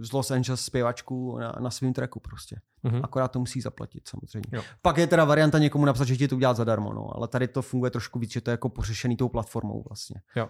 [0.00, 2.60] z Los Angeles zpěvačku na, na svém tracku prostě.
[2.84, 3.00] Mm-hmm.
[3.02, 4.48] Akorát to musí zaplatit samozřejmě.
[4.52, 4.62] Jo.
[4.82, 7.62] Pak je teda varianta někomu napsat, že ti to udělat zadarmo, no, ale tady to
[7.62, 10.20] funguje trošku víc, že to je jako pořešený tou platformou vlastně.
[10.36, 10.48] Jo.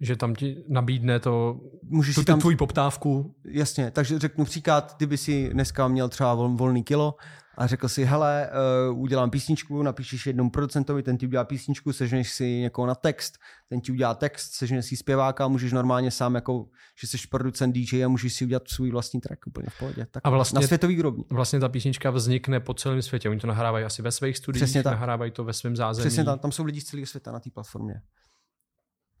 [0.00, 3.34] Že tam ti nabídne to, Můžeš tu, tam, tvůj poptávku.
[3.44, 7.14] Jasně, takže řeknu příklad, kdyby si dneska měl třeba vol, volný kilo,
[7.56, 8.50] a řekl si, hele,
[8.90, 13.38] uh, udělám písničku, napíšeš jednomu producentovi, ten ti udělá písničku, sežneš si někoho na text,
[13.68, 16.66] ten ti udělá text, sežneš si zpěváka, můžeš normálně sám, jako,
[17.00, 20.06] že jsi producent DJ a můžeš si udělat svůj vlastní track úplně v pohodě.
[20.10, 21.24] Tak a vlastně, na světový grobní.
[21.30, 23.28] Vlastně ta písnička vznikne po celém světě.
[23.28, 24.92] Oni to nahrávají asi ve svých studiích, Přesně tak.
[24.92, 26.06] nahrávají to ve svém zázemí.
[26.06, 28.02] Přesně tak, tam jsou lidi z celého světa na té platformě.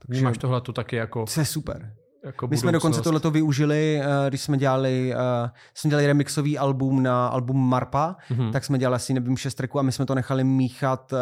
[0.06, 1.24] Takže máš tohle to taky jako...
[1.34, 1.94] To je super.
[2.24, 7.02] Jako My jsme dokonce tohleto využili, eh, když jsme dělali, uh, jsme dělali remixový album
[7.02, 8.52] na album Marpa, mm-hmm.
[8.52, 11.18] tak jsme dělali asi, nevím, šest tracků a my jsme to nechali míchat, uh,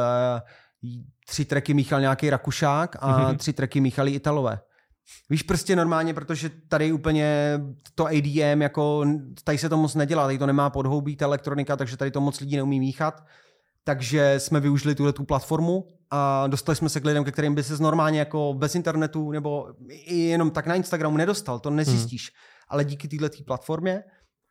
[1.26, 3.36] tři tracky míchal nějaký Rakušák a mm-hmm.
[3.36, 4.60] tři tracky míchali Italové.
[5.30, 7.60] Víš, prostě normálně, protože tady úplně
[7.94, 9.04] to ADM, jako
[9.44, 12.40] tady se to moc nedělá, tady to nemá podhoubí, ta elektronika, takže tady to moc
[12.40, 13.24] lidí neumí míchat.
[13.84, 17.62] Takže jsme využili tuhle tu platformu a dostali jsme se k lidem, ke kterým by
[17.62, 22.30] se normálně jako bez internetu nebo i jenom tak na Instagramu nedostal, to nezjistíš.
[22.30, 22.66] Hmm.
[22.68, 24.04] Ale díky této platformě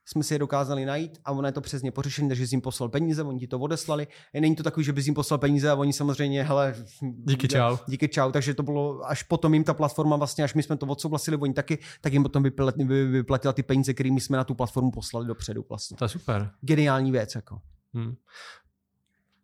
[0.05, 2.89] jsme si je dokázali najít a ono je to přesně pořešené, takže jsi jim poslal
[2.89, 4.07] peníze, oni ti to odeslali.
[4.35, 7.77] A není to takový, že bys jim poslal peníze a oni samozřejmě, hele, díky čau.
[7.87, 10.85] Díky čau, takže to bylo až potom jim ta platforma vlastně, až my jsme to
[10.85, 15.27] odsouhlasili, oni taky, tak jim potom vyplatila ty peníze, kterými jsme na tu platformu poslali
[15.27, 15.97] dopředu vlastně.
[15.97, 16.51] To je super.
[16.61, 17.61] Geniální věc jako.
[17.93, 18.15] Hmm.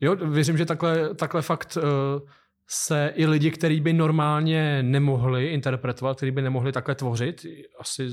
[0.01, 2.29] Jo, věřím, že takhle, takhle fakt uh,
[2.69, 7.45] se i lidi, kteří by normálně nemohli interpretovat, kteří by nemohli takhle tvořit,
[7.79, 8.09] asi,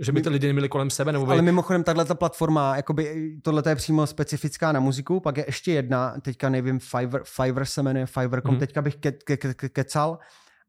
[0.00, 1.12] že by ty lidi neměli kolem sebe.
[1.12, 1.32] Nebo by...
[1.32, 5.72] Ale mimochodem, tahle ta platforma, jakoby, tohle je přímo specifická na muziku, pak je ještě
[5.72, 8.60] jedna, teďka nevím, Fiverr, Fiverr se jmenuje, Fiverr.com, hmm.
[8.60, 10.18] teďka bych ke, ke, ke, kecal,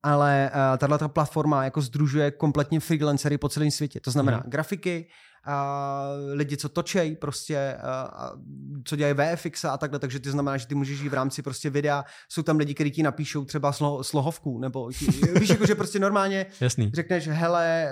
[0.04, 4.00] ale uh, tahle platforma jako združuje kompletně freelancery po celém světě.
[4.00, 4.50] To znamená hmm.
[4.50, 5.08] grafiky,
[5.44, 8.32] a lidi, co točej, prostě, a,
[8.86, 11.70] co dělají VFX a takhle, takže ty znamená, že ty můžeš jít v rámci prostě
[11.70, 15.06] videa, jsou tam lidi, kteří ti napíšou třeba slo, slohovku, nebo ti,
[15.40, 16.92] víš, jako, že prostě normálně Jasný.
[16.94, 17.92] řekneš, hele, e,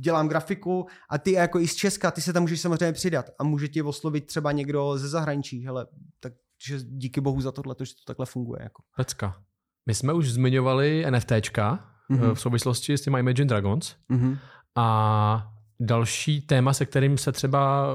[0.00, 3.44] dělám grafiku a ty jako i z Česka, ty se tam můžeš samozřejmě přidat a
[3.44, 5.86] může ti oslovit třeba někdo ze zahraničí, hele,
[6.20, 8.62] takže díky bohu za tohle, že to takhle funguje.
[8.62, 8.82] Jako.
[8.96, 9.42] Pecka.
[9.86, 12.34] My jsme už zmiňovali NFTčka mm-hmm.
[12.34, 14.38] v souvislosti s těma Imagine Dragons mm-hmm.
[14.74, 17.86] a Další téma, se kterým se třeba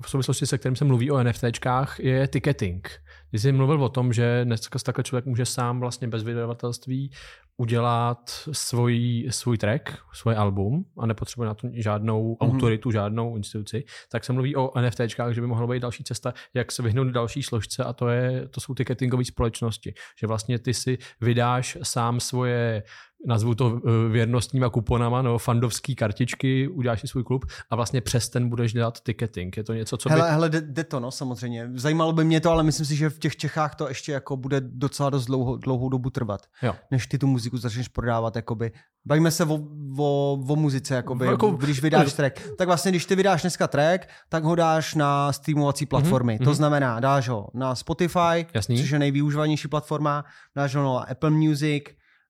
[0.00, 2.88] v souvislosti se kterým se mluví o NFTčkách, je ticketing.
[3.30, 7.10] Když jsi mluvil o tom, že dneska takhle člověk může sám vlastně bez vydavatelství
[7.56, 12.48] udělat svůj, svůj track, svůj album a nepotřebuje na to žádnou mm-hmm.
[12.48, 16.72] autoritu, žádnou instituci, tak se mluví o NFTčkách, že by mohla být další cesta, jak
[16.72, 19.94] se vyhnout další složce a to, je, to jsou ticketingové společnosti.
[20.20, 22.82] Že vlastně ty si vydáš sám svoje
[23.26, 28.28] nazvu to eh, věrnostníma kuponama, no, fandovský kartičky, uděláš si svůj klub a vlastně přes
[28.28, 29.56] ten budeš dělat ticketing.
[29.56, 30.14] Je to něco, co by...
[30.14, 31.70] Hele, hele jde, jde to, no, samozřejmě.
[31.74, 34.60] Zajímalo by mě to, ale myslím si, že v těch Čechách to ještě jako bude
[34.60, 36.74] docela dost dlouho, dlouhou dobu trvat, jo.
[36.90, 38.72] než ty tu muziku začneš prodávat, jakoby.
[39.06, 39.58] Bavíme se o,
[39.98, 42.40] o, o muzice, jakoby, jako, když vydáš track.
[42.58, 46.38] Tak vlastně, když ty vydáš dneska track, tak ho dáš na streamovací mhm, platformy.
[46.38, 46.44] Mm-hmm.
[46.44, 48.80] To znamená, dáš ho na Spotify, Jasný.
[48.80, 50.24] což je nejvyužívanější platforma,
[50.56, 51.84] dáš ho na Apple Music,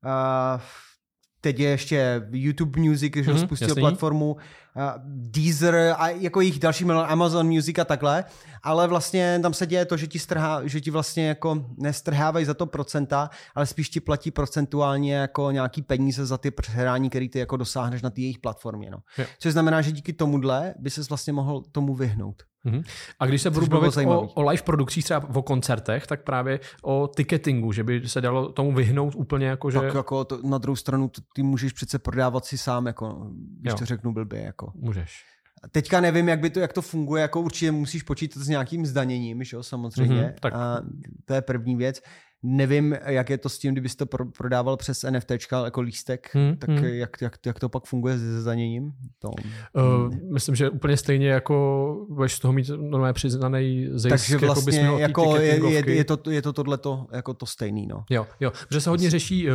[0.05, 0.61] uh,
[1.41, 3.83] teď je ještě YouTube Music, že mm-hmm, spustil jasný.
[3.83, 8.25] platformu, uh, Deezer a jako jejich další jméno, Amazon Music a takhle,
[8.63, 12.55] ale vlastně tam se děje to, že ti, strhá, že ti vlastně jako nestrhávají za
[12.55, 17.39] to procenta, ale spíš ti platí procentuálně jako nějaký peníze za ty přehrání, který ty
[17.39, 18.91] jako dosáhneš na té jejich platformě.
[18.91, 18.99] No.
[19.39, 22.43] Což znamená, že díky tomuhle by ses vlastně mohl tomu vyhnout.
[22.71, 22.85] Mm-hmm.
[23.21, 27.11] A když se budu bavit o, o live produkcích, třeba o koncertech, tak právě o
[27.17, 29.79] ticketingu, že by se dalo tomu vyhnout úplně jako, že...
[29.79, 33.79] Tak jako to, na druhou stranu ty můžeš přece prodávat si sám, jako, když jo.
[33.79, 34.41] to řeknu blbě.
[34.41, 34.73] Jako.
[34.75, 35.25] Můžeš.
[35.71, 39.45] Teďka nevím, jak by to, jak to funguje, jako určitě musíš počítat s nějakým zdaněním,
[39.45, 40.23] že jo, samozřejmě.
[40.23, 40.55] Mm-hmm, tak.
[40.55, 40.83] A
[41.25, 42.03] to je první věc.
[42.43, 45.31] Nevím, jak je to s tím, kdybys to prodával přes NFT
[45.65, 46.85] jako lístek, hmm, tak hmm.
[46.85, 48.93] Jak, jak, jak to pak funguje se zdaněním?
[49.19, 54.09] To, uh, myslím, že úplně stejně jako budeš z toho mít normálně přiznaný zisk.
[54.09, 57.87] Takže jako vlastně jako, jako je, je, je, to, je to tohleto jako to stejný.
[57.87, 58.05] No.
[58.11, 59.55] Jo, jo, protože se hodně řeší uh,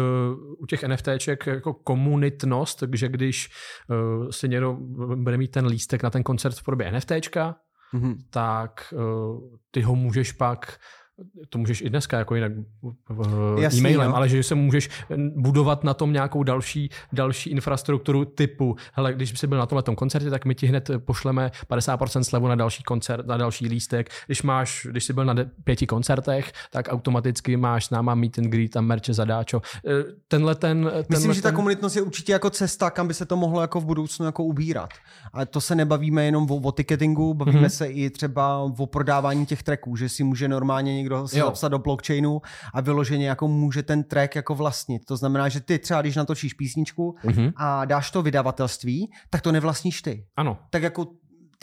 [0.57, 3.49] u těch NFTček jako komunitnost, takže když
[3.89, 4.77] uh, si někdo
[5.15, 7.55] bude mít ten lístek na ten koncert v podobě NFTčka,
[7.93, 8.15] mm-hmm.
[8.29, 10.79] tak uh, ty ho můžeš pak
[11.49, 12.51] to můžeš i dneska jako jinak
[13.59, 14.15] Jasný, e-mailem, no.
[14.15, 14.89] ale že se můžeš
[15.35, 20.29] budovat na tom nějakou další, další infrastrukturu typu, hele, když jsi byl na tomhle koncertě,
[20.29, 24.09] tak my ti hned pošleme 50% slevu na další koncert, na další lístek.
[24.25, 28.45] Když máš, když jsi byl na pěti koncertech, tak automaticky máš s náma meet and
[28.45, 29.61] greet a merče zadáčo.
[29.87, 30.83] E, tenhle ten...
[30.83, 31.35] Tenhle Myslím, ten...
[31.35, 34.25] že ta komunitnost je určitě jako cesta, kam by se to mohlo jako v budoucnu
[34.25, 34.89] jako ubírat.
[35.33, 37.69] A to se nebavíme jenom o, o ticketingu, bavíme mm-hmm.
[37.69, 41.79] se i třeba o prodávání těch tracků, že si může normálně někdo se zapsat do
[41.79, 42.41] blockchainu
[42.73, 45.05] a vyloženě jako může ten track jako vlastnit.
[45.05, 47.53] To znamená, že ty třeba, když natočíš písničku mm-hmm.
[47.55, 50.25] a dáš to vydavatelství, tak to nevlastníš ty.
[50.35, 50.57] Ano.
[50.69, 51.07] Tak jako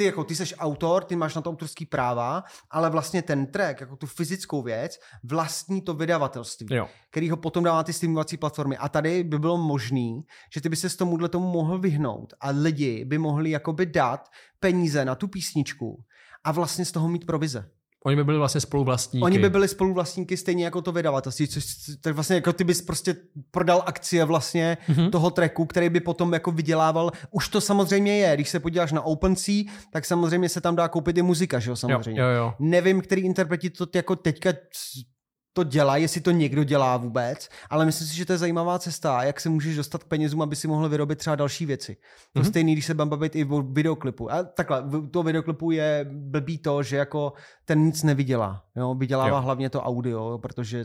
[0.00, 3.80] ty jako ty seš autor, ty máš na to autorský práva, ale vlastně ten track,
[3.80, 6.88] jako tu fyzickou věc, vlastní to vydavatelství, jo.
[7.10, 8.76] který ho potom dává ty streamovací platformy.
[8.76, 10.22] A tady by bylo možný,
[10.54, 14.28] že ty by se s tomuhle tomu mohl vyhnout a lidi by mohli jakoby dát
[14.60, 16.04] peníze na tu písničku
[16.44, 17.70] a vlastně z toho mít provize.
[18.04, 19.24] Oni by byli vlastně spoluvlastníky.
[19.24, 21.64] Oni by byli spoluvlastníky stejně jako to vydavatelství, což
[22.00, 23.16] tak vlastně jako ty bys prostě
[23.50, 25.10] prodal akcie vlastně mm-hmm.
[25.10, 27.10] toho tracku, který by potom jako vydělával.
[27.30, 31.18] Už to samozřejmě je, když se podíváš na OpenSea, tak samozřejmě se tam dá koupit
[31.18, 32.20] i muzika, že jo, samozřejmě.
[32.20, 32.54] Jo, jo, jo.
[32.58, 34.52] Nevím, který interpreti to jako teďka
[35.52, 39.22] to dělá, jestli to někdo dělá vůbec, ale myslím si, že to je zajímavá cesta,
[39.22, 41.96] jak se můžeš dostat k penězům, aby si mohl vyrobit třeba další věci.
[42.32, 42.48] To mm-hmm.
[42.48, 44.32] stejný, když se budeme bavit i o videoklipu.
[44.32, 47.32] A takhle, to videoklipu je blbý to, že jako
[47.64, 48.64] ten nic nevydělá.
[48.76, 48.94] Jo?
[48.94, 49.42] Vydělává jo.
[49.42, 50.84] hlavně to audio, protože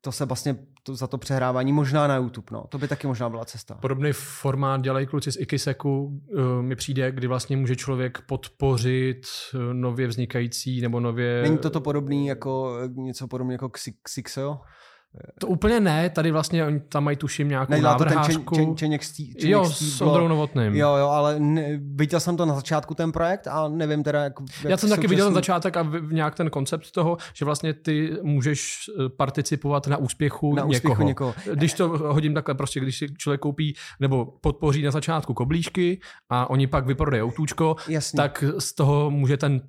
[0.00, 2.64] to se vlastně to, za to přehrávání možná na YouTube, no.
[2.68, 3.74] To by taky možná byla cesta.
[3.74, 9.60] Podobný formát dělají kluci z Ikiseku, uh, mi přijde, kdy vlastně může člověk podpořit uh,
[9.74, 11.42] nově vznikající nebo nově...
[11.42, 13.70] Není to to podobný jako něco podobné jako
[14.02, 14.60] Xixo?
[15.38, 18.42] To úplně ne, tady vlastně oni tam mají tuším nějakou Nedělá návrhářku.
[18.44, 18.98] to ten čen, čen,
[19.38, 20.74] čen, Jo, s Ondrou Novotným.
[20.74, 24.32] Jo, jo, ale ne, viděl jsem to na začátku ten projekt a nevím teda, jak,
[24.62, 28.16] jak Já jsem taky viděl ten začátek a nějak ten koncept toho, že vlastně ty
[28.22, 31.34] můžeš eh, participovat na úspěchu, na úspěchu někoho.
[31.34, 31.54] někoho.
[31.54, 36.50] Když to hodím takhle, prostě když si člověk koupí nebo podpoří na začátku koblížky a
[36.50, 38.16] oni pak vyprodají autůčko, Jasně.
[38.16, 39.60] tak z toho může ten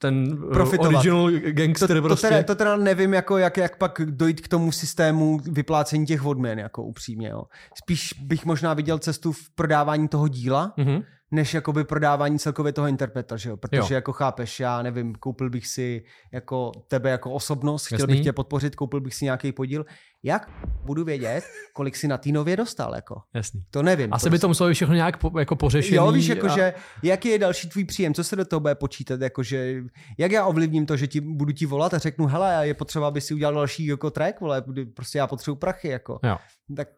[0.00, 0.94] ten eh, Profitovat.
[0.94, 2.26] original gangster to, prostě.
[2.26, 6.26] To teda, to teda nevím, jako, jak, jak pak dojít k tomu systému vyplácení těch
[6.26, 7.28] odměn, jako upřímně.
[7.28, 7.42] Jo.
[7.74, 12.86] Spíš bych možná viděl cestu v prodávání toho díla, mm-hmm než jakoby prodávání celkově toho
[12.86, 13.56] interpreta, že jo?
[13.56, 13.96] Protože jo.
[13.96, 18.14] jako chápeš, já nevím, koupil bych si jako tebe jako osobnost, chtěl Jasný.
[18.14, 19.86] bych tě podpořit, koupil bych si nějaký podíl.
[20.22, 20.50] Jak
[20.84, 23.22] budu vědět, kolik si na té nově dostal, jako?
[23.34, 23.64] Jasný.
[23.70, 24.06] To nevím.
[24.06, 24.30] Asi prostě.
[24.30, 25.96] by to muselo všechno nějak po, jako pořešený.
[25.96, 26.48] Jo, víš, jako, a...
[26.48, 29.82] že jaký je další tvůj příjem, co se do toho bude počítat, jakože,
[30.18, 33.20] jak já ovlivním to, že ti, budu ti volat a řeknu, hele, je potřeba, aby
[33.20, 34.64] si udělal další jako track, vole,
[34.94, 36.20] prostě já potřebuji prachy, jako.
[36.22, 36.36] Jo.
[36.76, 36.88] Tak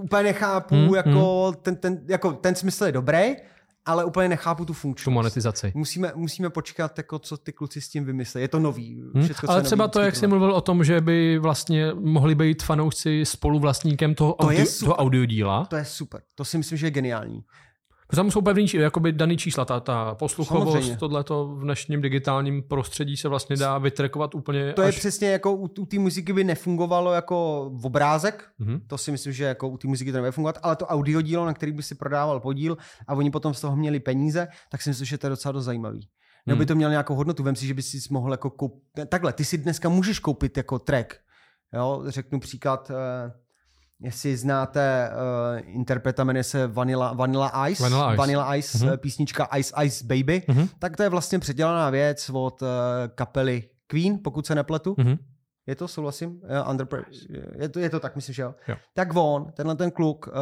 [0.00, 1.62] úplně nechápu, hmm, jako, hmm.
[1.62, 3.34] Ten, ten, jako ten smysl je dobrý,
[3.86, 5.04] ale úplně nechápu tu funkčnost.
[5.04, 5.72] Tu monetizaci.
[5.74, 8.40] Musíme, musíme počkat, jako, co ty kluci s tím vymyslí.
[8.40, 9.02] Je to nový.
[9.14, 9.24] Hmm.
[9.24, 12.62] Všecko, Ale třeba nový, to, jak jsi mluvil o tom, že by vlastně mohli být
[12.62, 15.64] fanoušci spoluvlastníkem toho, To audio, toho audiodíla.
[15.64, 16.22] To je super.
[16.34, 17.44] To si myslím, že je geniální.
[18.16, 20.96] Tam jsou pevný, jakoby daný čísla, ta, ta posluchovost, Samozřejmě.
[20.96, 24.98] tohleto v dnešním digitálním prostředí se vlastně dá vytrekovat úplně To je až...
[24.98, 28.80] přesně jako u, u té muziky by nefungovalo jako v obrázek, Mhm.
[28.86, 31.46] to si myslím, že jako u té muziky to nebude fungovat, ale to audio dílo,
[31.46, 32.76] na který by si prodával podíl
[33.08, 35.64] a oni potom z toho měli peníze, tak si myslím, že to je docela dost
[35.64, 36.08] zajímavý.
[36.46, 36.68] Nebo by Hmm.
[36.68, 39.58] to mělo nějakou hodnotu, vem si, že by si mohl jako koupit, takhle, ty si
[39.58, 41.14] dneska můžeš koupit jako track,
[41.74, 43.32] jo, řeknu příklad, eh,
[44.02, 48.16] jestli znáte uh, interpreta, jmenuje se Vanilla, Vanilla Ice, Vanilla Ice.
[48.16, 48.88] Vanilla Ice Mhm.
[48.94, 50.68] eh, písnička Ice Ice Baby, Mhm.
[50.78, 52.68] tak to je vlastně předělaná věc od uh,
[53.14, 54.94] kapely Queen, pokud se nepletu.
[54.98, 55.16] Mhm.
[55.66, 56.30] Je to, souhlasím?
[56.30, 56.88] Uh, under,
[57.58, 58.54] je, to, je to tak, myslím, že jo.
[58.68, 58.76] Jo.
[58.94, 60.32] Tak on, tenhle ten kluk, uh,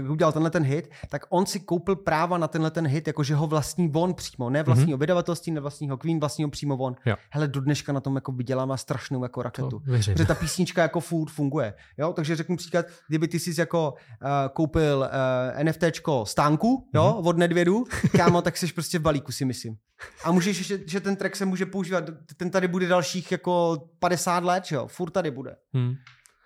[0.00, 3.34] uh, udělal tenhle ten hit, tak on si koupil práva na tenhle ten hit, jakože
[3.34, 5.00] ho vlastní on přímo, ne vlastního mm-hmm.
[5.00, 6.96] vydavatelství, ne vlastního Queen, vlastního přímo on.
[7.06, 7.16] Jo.
[7.30, 9.80] Hele, do dneška na tom jako vydělává strašnou jako raketu.
[9.80, 11.74] Protože ta písnička jako furt funguje.
[11.98, 12.12] Jo?
[12.12, 17.14] Takže řeknu příklad, kdyby ty jsi jako uh, koupil uh, NFTčko stánku jo?
[17.16, 17.26] Mhm.
[17.26, 17.84] od Nedvědu,
[18.16, 19.76] kámo, tak jsi prostě v balíku si myslím.
[20.24, 22.04] A můžeš, že, že ten track se může používat,
[22.36, 23.57] ten tady bude dalších jako
[23.98, 24.86] 50 let, že jo?
[24.86, 25.56] Furt tady bude.
[25.72, 25.94] Hmm.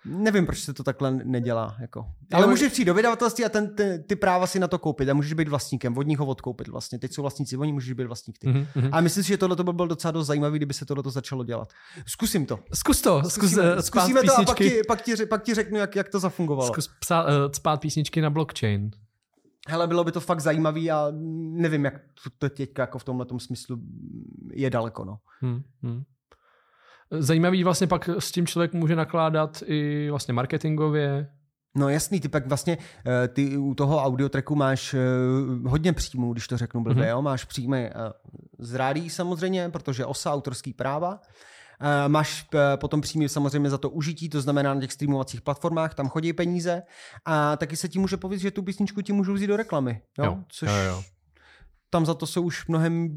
[0.05, 1.75] Nevím, proč se to takhle nedělá.
[1.79, 2.05] Jako.
[2.33, 5.09] Ale Jo, můžeš přijít do vydavatelství a ten, ty, ty práva si na to koupit
[5.09, 6.99] a můžeš být vlastníkem, od nich ho odkoupit vlastně.
[6.99, 8.47] Teď jsou vlastníci, oni můžeš být vlastník ty.
[8.47, 8.89] Mhm, mhm.
[8.91, 11.73] A myslím si, že tohle by bylo docela dost zajímavé, kdyby se tohle začalo dělat.
[12.07, 12.59] Zkusím to.
[12.73, 15.53] Zkus to, zkus Zkusíme, eh, zkusíme to a pak písničky, ti, pak, ti, pak ti
[15.53, 16.67] řeknu, jak, jak to zafungovalo.
[16.67, 18.91] zkus psát, uh, spát písničky na blockchain.
[19.67, 21.93] Hele, bylo by to fakt zajímavý a nevím, jak
[22.23, 23.77] to, to teďka jako v tomhle smyslu
[24.53, 25.05] je daleko.
[25.05, 25.17] No.
[25.41, 26.03] Hmm, hmm.
[27.19, 31.27] Zajímavý vlastně pak s tím člověk může nakládat i vlastně marketingově.
[31.75, 32.77] No jasný, ty pak vlastně,
[33.23, 34.99] eh, ty u toho audiotracku máš eh,
[35.69, 37.09] hodně příjmů, když to řeknu blbě, Mhm.
[37.11, 37.21] jo?
[37.21, 37.93] máš příjmy eh,
[38.59, 41.19] z rádí samozřejmě, protože OSA, autorský práva,
[42.07, 46.33] Máš potom příjmy samozřejmě za to užití, to znamená na těch streamovacích platformách, tam chodí
[46.33, 46.81] peníze
[47.25, 50.25] a taky se ti může povědět, že tu písničku ti můžou vzít do reklamy, jo?
[50.25, 51.03] Jo, což jo, jo.
[51.93, 53.09] Tam za to jsou už mnohem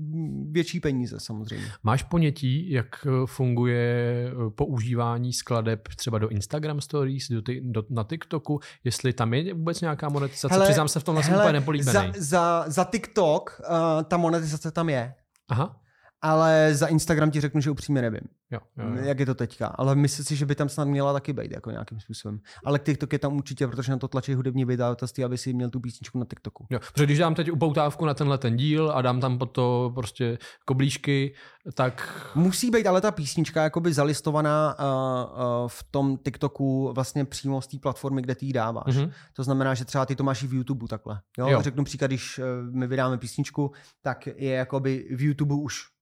[0.52, 1.66] větší peníze samozřejmě.
[1.82, 3.84] Máš ponětí, jak eh, funguje
[4.28, 9.54] eh, používání skladeb třeba do Instagram Stories, do, ty, do, na TikToku, jestli tam je
[9.54, 10.54] vůbec nějaká monetizace?
[10.54, 11.92] Hele, Přiznám se v tomhle jsem hele, úplně nepolíbený.
[11.92, 15.14] za, za, za TikTok uh, ta monetizace tam je,
[15.48, 15.80] Aha,
[16.22, 18.20] ale za Instagram ti řeknu, že upřímně nevím.
[18.50, 19.04] jo, jo, jo.
[19.04, 21.70] Jak je to teďka, ale myslím si, že by tam snad měla taky být jako
[21.70, 22.40] nějakým způsobem.
[22.64, 25.80] Ale TikTok je tam určitě, protože na to tlačí hudební vydavatelství, aby si měl tu
[25.80, 26.66] písničku na TikToku.
[26.70, 29.92] Jo, protože když dám teď upoutávku na tenhle ten díl a dám tam pod to
[29.94, 31.34] prostě koblížky,
[31.74, 37.62] tak Musí být ale ta písnička jakoby zalistovaná uh, uh, v tom TikToku vlastně přímo
[37.62, 38.96] z té platformy, kde ty ji dáváš.
[38.96, 39.10] Mhm.
[39.32, 41.20] To znamená, že třeba ty to máš i v YouTube takhle.
[41.38, 41.48] Jo?
[41.48, 41.62] Jo.
[41.62, 42.44] Řeknu příklad, když uh,
[42.74, 45.95] my vydáme písničku, tak je jakoby v YouTube už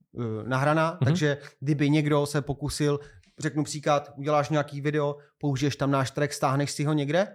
[0.46, 0.98] nahraná, Mhm.
[1.04, 3.00] takže kdyby někdo se pokusil,
[3.38, 7.28] řeknu příklad, uděláš nějaký video, použiješ tam náš track, stáhneš si ho někde,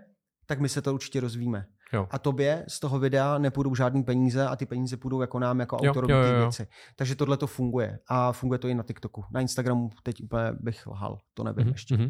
[0.45, 1.65] tak my se to určitě rozvíme.
[1.93, 2.07] Jo.
[2.11, 5.77] A tobě z toho videa nepůjdou žádný peníze a ty peníze půjdou jako nám, jako
[5.77, 6.39] autorovi jo, jo.
[6.39, 6.67] věci.
[6.95, 7.99] Takže tohle to funguje.
[8.07, 9.23] A funguje to i na TikToku.
[9.31, 11.17] Na Instagramu teď úplně bych lhal.
[11.33, 11.97] To nevím Mhm, ještě.
[11.97, 12.09] mhm.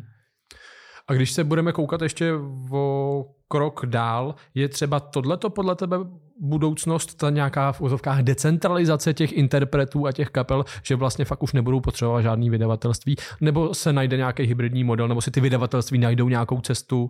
[1.08, 2.34] A když se budeme koukat ještě
[2.72, 5.98] o krok dál, je třeba tohleto podle tebe
[6.40, 11.54] budoucnost, ta nějaká v úzovkách decentralizace těch interpretů a těch kapel, že vlastně fakt už
[11.54, 16.30] nebudou potřebovat žádný vydavatelství, nebo se najde nějaký hybridní model, nebo si ty vydavatelství najdou
[16.30, 17.10] nějakou cestu.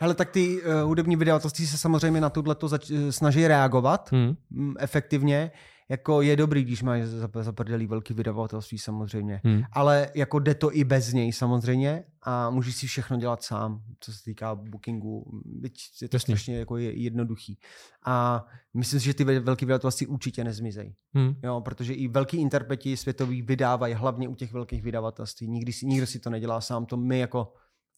[0.00, 4.34] Hele, tak ty uh, hudební vydavatelství se samozřejmě na tohle zač- eh, snaží reagovat Hmm.
[4.50, 5.50] mm, efektivně.
[5.88, 9.40] Jako je dobrý, když máš za- zaprdelý velký vydavatelství samozřejmě.
[9.44, 9.62] Hmm.
[9.72, 14.12] Ale jako jde to i bez něj samozřejmě a můžeš si všechno dělat sám, co
[14.12, 15.40] se týká bookingu.
[15.44, 16.36] Byť je to Jasně.
[16.36, 17.58] strašně jako je jednoduchý.
[18.06, 20.94] A myslím si, že ty ve- velký vydavatelství určitě nezmizejí.
[21.14, 21.34] Hmm.
[21.42, 25.48] Jo, protože i velký interpreti světoví vydávají hlavně u těch velkých vydavatelství.
[25.48, 27.52] Nikdy si, nikdo si to nedělá sám, to my jako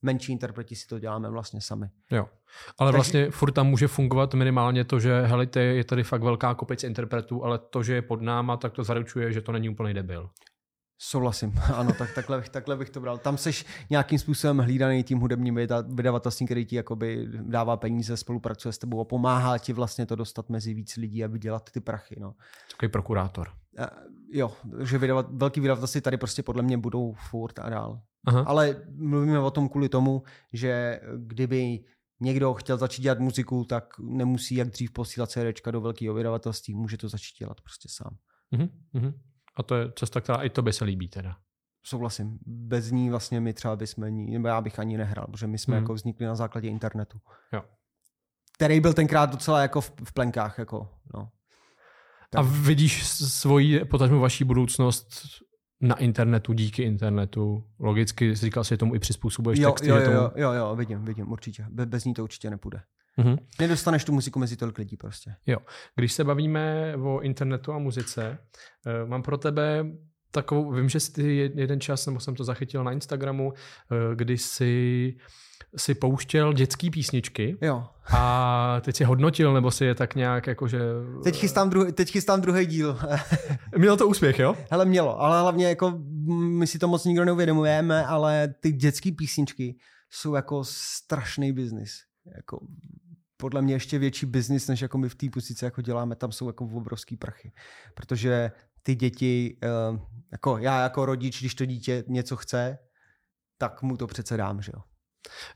[0.07, 1.87] menší interpreti si to děláme vlastně sami.
[2.11, 2.29] Jo.
[2.79, 6.55] Ale Takže- vlastně furt tam může fungovat minimálně to, že helejte, je tady fakt velká
[6.55, 9.95] kopice interpretů, ale to, že je pod náma, tak to zaručuje, že to není úplný
[9.95, 10.31] debil.
[10.99, 13.19] Souhlasím, ano, tak takhle, bych- takhle bych to bral.
[13.19, 18.73] Tam seš nějakým způsobem hlídaný tím hudebním vyda- vydavatelstvím, který ti jakoby dává peníze, spolupracuje
[18.73, 22.17] s tebou a pomáhá ti vlastně to dostat mezi víc lidí a vydělat ty prachy.
[22.21, 22.35] No.
[22.71, 23.49] Takový prokurátor.
[23.79, 23.91] A,
[24.33, 24.53] jo,
[24.83, 28.01] že vydavat, velký vydavatelství tady prostě podle mě budou furt a dál.
[28.27, 28.45] Aha.
[28.47, 30.23] Ale mluvíme o tom kvůli tomu,
[30.53, 31.85] že kdyby
[32.21, 36.97] někdo chtěl začít dělat muziku, tak nemusí jak dřív posílat CDčka do velkého vydavatelství, může
[36.97, 38.17] to začít dělat prostě sám.
[38.95, 39.13] Mhm.
[39.57, 41.37] A to je cesta, která i tobě se líbí teda.
[41.87, 42.39] Souhlasím.
[42.47, 45.75] Bez ní vlastně my třeba bychom, ní, nebo já bych ani nehrál, protože my jsme
[45.77, 45.83] Mhm.
[45.85, 47.19] jako vznikli na základě internetu.
[47.53, 47.63] Jo.
[48.55, 50.89] Který byl tenkrát docela jako v, v plenkách, jako,
[52.37, 55.09] A vidíš svoji, potažmo vaší budoucnost
[55.81, 57.65] na internetu, díky internetu.
[57.79, 59.89] Logicky jsi říkal si tomu i přizpůsobuješ jo, texty.
[59.89, 60.17] jo, že tomu...
[60.17, 61.67] jo, jo, jo, vidím, vidím, určitě.
[61.71, 62.81] Be, bez ní to určitě nepůjde.
[63.19, 63.39] Mm-hmm.
[63.61, 65.35] Nedostaneš tu muziku mezi tolik lidí prostě.
[65.47, 65.59] Jo.
[65.95, 68.39] Když se bavíme o internetu a muzice,
[68.87, 69.87] uh, mám pro tebe
[70.31, 73.55] takovou, vím, že jsi jeden čas, nebo jsem to zachytil na Instagramu, uh,
[74.15, 75.15] kdy jsi
[75.77, 77.85] si pouštěl dětské písničky jo.
[78.13, 80.81] a teď si hodnotil, nebo si je tak nějak jakože...
[81.25, 82.99] Teď chystám, druhý, teď chystám druhý díl.
[83.79, 84.55] mělo to úspěch, jo?
[84.71, 85.99] Hele, mělo, ale hlavně jako
[86.29, 89.77] my si to moc nikdo neuvědomujeme, ale ty dětské písničky
[90.11, 91.93] jsou jako strašný biznis.
[92.37, 92.61] Jako
[93.37, 96.47] podle mě ještě větší biznis, než jako my v té pusice jako děláme, tam jsou
[96.47, 97.53] jako obrovský prachy.
[97.95, 98.51] Protože
[98.83, 100.01] ty děti, eh,
[100.33, 102.79] jako já jako rodič, když to dítě něco chce,
[103.59, 104.83] tak mu to přece dám, že jo.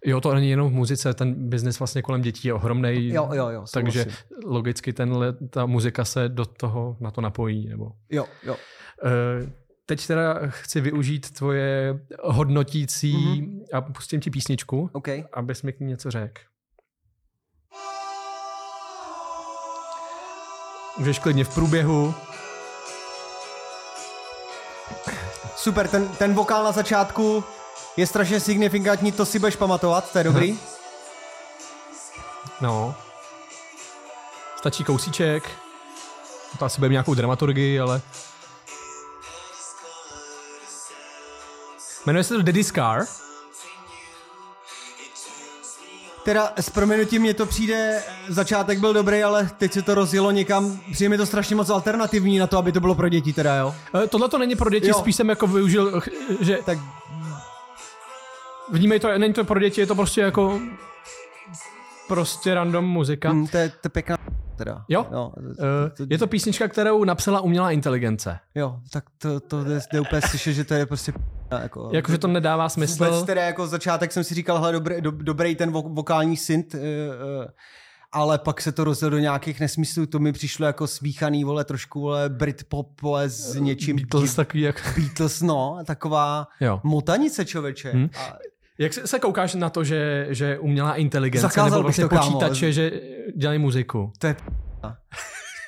[0.04, 3.08] Jo, to není jenom v muzice, ten biznis vlastně kolem dětí je ohromný.
[3.08, 3.64] Jo, jo, jo.
[3.72, 4.36] Takže vlastně.
[4.44, 7.68] logicky tenhle, ta muzika se do toho, na to napojí.
[7.68, 7.92] Nebo...
[8.10, 8.56] Jo, jo.
[9.04, 9.48] Uh,
[9.86, 13.64] teď teda chci využít tvoje hodnotící mm-hmm.
[13.72, 15.24] a pustím ti písničku, okay.
[15.32, 16.42] abys mi k ní něco řekl.
[20.98, 22.14] Můžeš klidně v průběhu.
[25.56, 27.44] Super, ten, ten vokál na začátku
[27.96, 30.58] je strašně signifikantní, to si budeš pamatovat, to je dobrý.
[32.60, 32.94] No.
[34.56, 35.50] Stačí kousíček.
[36.58, 38.00] To asi bude nějakou dramaturgii, ale...
[42.06, 43.06] Jmenuje se to Daddy Scar.
[46.24, 50.80] Teda s proměnutím mně to přijde, začátek byl dobrý, ale teď se to rozjelo někam,
[50.92, 53.74] přijde mi to strašně moc alternativní na to, aby to bylo pro děti teda, jo?
[54.04, 54.94] E, tohle to není pro děti, jo.
[54.94, 56.02] spíš jsem jako využil,
[56.40, 56.78] že tak
[58.72, 60.60] vnímej to, není to pro děti, je to prostě jako
[62.08, 63.32] prostě random muzika.
[63.32, 64.16] Mm, to, je, to je pěkná
[64.56, 64.84] teda.
[64.88, 65.06] Jo?
[65.12, 68.38] jo to, to, je to písnička, kterou napsala umělá inteligence.
[68.54, 71.12] Jo, tak to, to jde, jde úplně slyšet, že to je prostě
[71.60, 73.04] jako, jako, že to nedává smysl.
[73.04, 76.80] Vůbec teda jako začátek jsem si říkal, hele, dobrý, do, dobrý ten vokální synth, uh,
[76.80, 77.46] uh,
[78.12, 82.00] ale pak se to rozjelo do nějakých nesmyslů, to mi přišlo jako smíchaný, vole, trošku,
[82.00, 83.96] vole, Britpop, vole, s něčím.
[83.96, 84.92] Beatles takový jak...
[84.96, 86.80] Beatles, no, taková jo.
[86.82, 87.90] motanice, člověče.
[87.90, 88.10] Hmm.
[88.18, 88.38] A
[88.80, 92.60] jak se, se koukáš na to, že, že umělá inteligence Zakázal nebo vlastně to, počítače,
[92.60, 92.72] kámo.
[92.72, 93.00] že
[93.36, 94.12] dělají muziku?
[94.18, 94.36] To je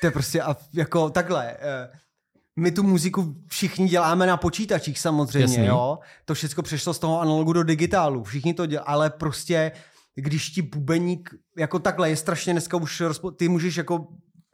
[0.01, 1.51] To je prostě a jako takhle.
[1.59, 1.89] Eh,
[2.59, 5.65] my tu muziku všichni děláme na počítačích samozřejmě, Jasný.
[5.65, 5.99] jo.
[6.25, 8.23] To všechno přešlo z toho analogu do digitálu.
[8.23, 9.71] Všichni to dělají, ale prostě
[10.15, 14.07] když ti bubeník jako takhle je strašně dneska už rozpo- ty můžeš jako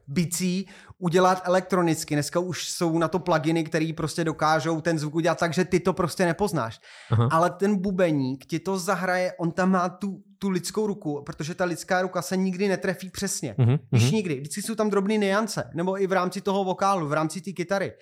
[0.09, 2.15] bicí udělat elektronicky.
[2.15, 5.79] Dneska už jsou na to pluginy, které prostě dokážou ten zvuk udělat tak, že ty
[5.79, 6.79] to prostě nepoznáš.
[7.11, 7.29] Aha.
[7.31, 11.65] Ale ten bubeník ti to zahraje, on tam má tu, tu lidskou ruku, protože ta
[11.65, 13.55] lidská ruka se nikdy netrefí přesně.
[13.59, 13.79] Uh-huh.
[13.89, 14.39] Když nikdy.
[14.39, 17.93] Vždycky jsou tam drobné niance, nebo i v rámci toho vokálu, v rámci té kytary.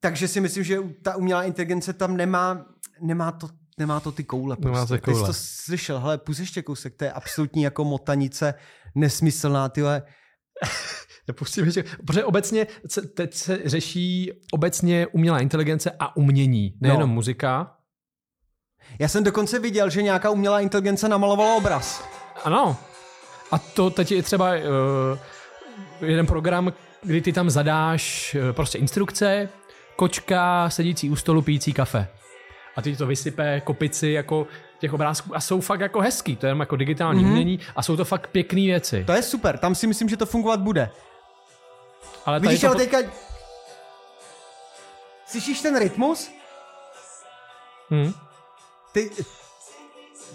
[0.00, 2.66] Takže si myslím, že ta umělá inteligence tam nemá,
[3.00, 4.56] nemá to nemá to ty koule.
[4.56, 4.74] Prostě.
[4.74, 5.16] Nemá to koule.
[5.16, 8.54] Ty jsi to slyšel, hele, půjď ještě kousek, to je absolutní jako motanice,
[8.94, 10.02] nesmyslná, tyhle.
[11.32, 17.14] Pustím ještě, protože obecně se, teď se řeší obecně umělá inteligence a umění, nejenom no.
[17.14, 17.76] muzika.
[18.98, 22.08] Já jsem dokonce viděl, že nějaká umělá inteligence namalovala obraz.
[22.44, 22.76] Ano.
[23.50, 24.58] A to teď je třeba uh,
[26.08, 29.48] jeden program, kdy ty tam zadáš uh, prostě instrukce,
[29.96, 32.08] kočka sedící u stolu pijící kafe.
[32.76, 34.46] A ty to vysype kopici jako
[34.78, 37.30] těch obrázků a jsou fakt jako hezký, to je jako digitální mm-hmm.
[37.30, 39.04] umění a jsou to fakt pěkné věci.
[39.04, 40.90] To je super, tam si myslím, že to fungovat bude.
[42.26, 42.66] Ale Vidíš, to...
[42.66, 42.98] ale teďka...
[45.26, 46.30] Slyšíš ten rytmus?
[47.90, 48.14] Hmm.
[48.92, 49.10] Ty...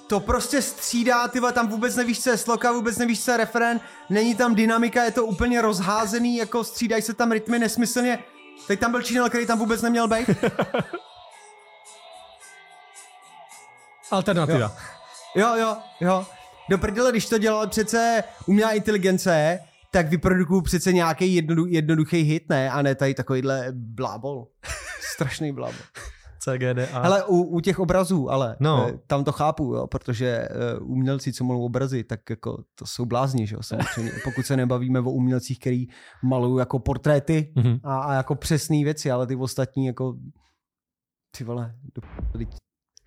[0.08, 3.82] To prostě střídá, ty tam vůbec nevíš, co je sloka, vůbec nevíš, co je referen,
[4.10, 8.24] není tam dynamika, je to úplně rozházený, jako střídají se tam rytmy nesmyslně.
[8.68, 10.30] Teď tam byl Čínel, který tam vůbec neměl být.
[14.12, 14.72] Alternativa.
[15.36, 16.26] Jo, jo, jo.
[16.70, 19.60] Do prdele, když to dělala přece umělá inteligence,
[19.98, 22.70] tak vyprodukuju přece nějaký jednodu, jednoduchý hit, ne?
[22.70, 24.48] A ne tady takovýhle blábol.
[25.14, 25.80] Strašný blábol.
[26.40, 26.90] CGD.
[26.94, 28.88] Ale u, u těch obrazů, ale no.
[28.90, 30.48] Eh, tam to chápu, jo, protože
[30.82, 34.12] uh, umělci, co malují obrazy, tak jako to jsou blázni, že jo, samozřejmě.
[34.24, 35.88] Pokud se nebavíme o umělcích, který
[36.24, 37.80] malují jako portréty mm-hmm.
[37.84, 40.18] a, a jako přesné věci, ale ty ostatní jako
[41.38, 42.02] ty vole, do,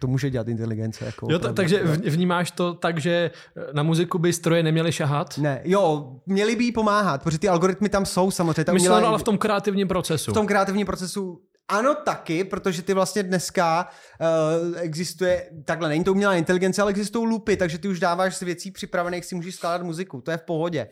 [0.01, 1.05] to může dělat inteligence.
[1.05, 5.39] Jako jo, to, takže vnímáš to tak, že eh, na muziku by stroje neměly šahat?
[5.39, 8.65] Ne, jo, měly by jí pomáhat, protože ty algoritmy tam jsou samozřejmě.
[8.65, 10.31] Tam Myslím, ale v tom kreativním procesu.
[10.31, 13.89] V tom kreativním procesu ano, taky, protože ty vlastně dneska
[14.21, 18.41] uh, existuje, takhle není to umělá inteligence, ale existují lupy, takže ty už dáváš z
[18.41, 20.89] věcí připravených, si můžeš skládat muziku, to je v pohodě.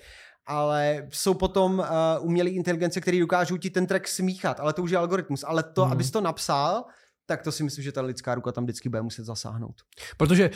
[0.50, 1.84] ale jsou potom uh,
[2.26, 5.44] umělé inteligence, které dokážou ti ten track smíchat, ale to už je algoritmus.
[5.48, 5.92] Ale to, Mhm.
[5.92, 6.84] abys to napsal,
[7.28, 9.74] tak to si myslím, že ta lidská ruka tam vždycky bude muset zasáhnout.
[10.16, 10.50] Protože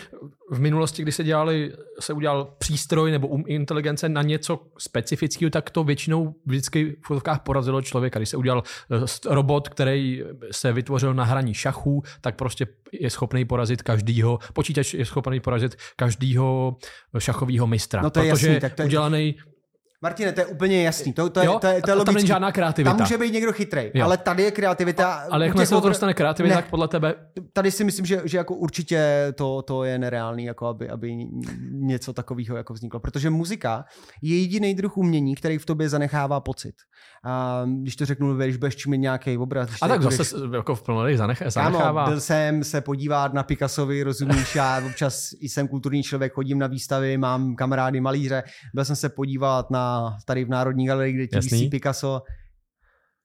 [0.50, 5.70] v minulosti, kdy se dělali, se udělal přístroj nebo um inteligence na něco specifického, tak
[5.70, 8.18] to většinou vždycky v fotovkách porazilo člověka.
[8.18, 9.04] Když se udělal eh,
[9.34, 15.04] robot, který se vytvořil na hraní šachů, tak prostě je schopný porazit každýho, počítač je
[15.04, 16.76] schopný porazit každýho
[17.18, 18.02] šachového mistra.
[18.02, 19.34] No to je protože jasný, tak to je- udělaný,
[20.02, 21.12] Martine, to je úplně jasný.
[21.12, 22.90] To, to, je, jo, to, je, to je tam není žádná kreativita.
[22.90, 24.04] Tam může být někdo chytrý, Jo.
[24.04, 25.12] ale tady je kreativita.
[25.30, 26.62] ale u jakmile těch se do toho dostane kreativita, Ne.
[26.62, 27.14] tak podle tebe
[27.52, 31.12] tady si myslím, že, že jako určitě to, to je nereálný, jako aby, aby
[31.70, 33.00] něco takového jako vzniklo.
[33.00, 33.84] Protože muzika
[34.22, 36.74] je jediný druh umění, který v tobě zanechává pocit.
[37.24, 39.70] A když to řeknu, když budeš čumit nějaký obraz.
[39.82, 42.08] A tak budeš- zase jako v plnolej zanech, zanechává.
[42.08, 47.18] byl jsem se podívat na Picassovi, rozumíš, já občas jsem kulturní člověk, chodím na výstavy,
[47.18, 48.42] mám kamarády malíře,
[48.74, 49.91] byl jsem se podívat na
[50.24, 52.22] tady v Národní galerii, kde ti visí Picasso.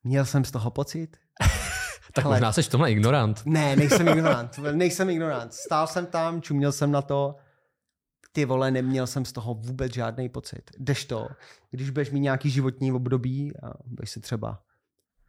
[0.04, 1.18] Měl jsem z toho pocit?
[2.14, 2.36] tak hele.
[2.36, 3.42] možná seš v tomhle ignorant.
[3.46, 5.54] Ne, nejsem ignorant, nejsem ignorant.
[5.54, 7.36] Stál jsem tam, čuměl jsem na to,
[8.32, 10.72] ty vole, neměl jsem z toho vůbec žádný pocit.
[10.80, 11.28] Jdeš to,
[11.72, 14.62] když budeš mít nějaký životní období a budeš se třeba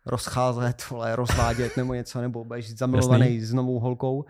[0.07, 3.41] rozcházet, vole, rozvádět nebo něco, nebo budeš zamilovaný Jasný.
[3.41, 4.25] s novou holkou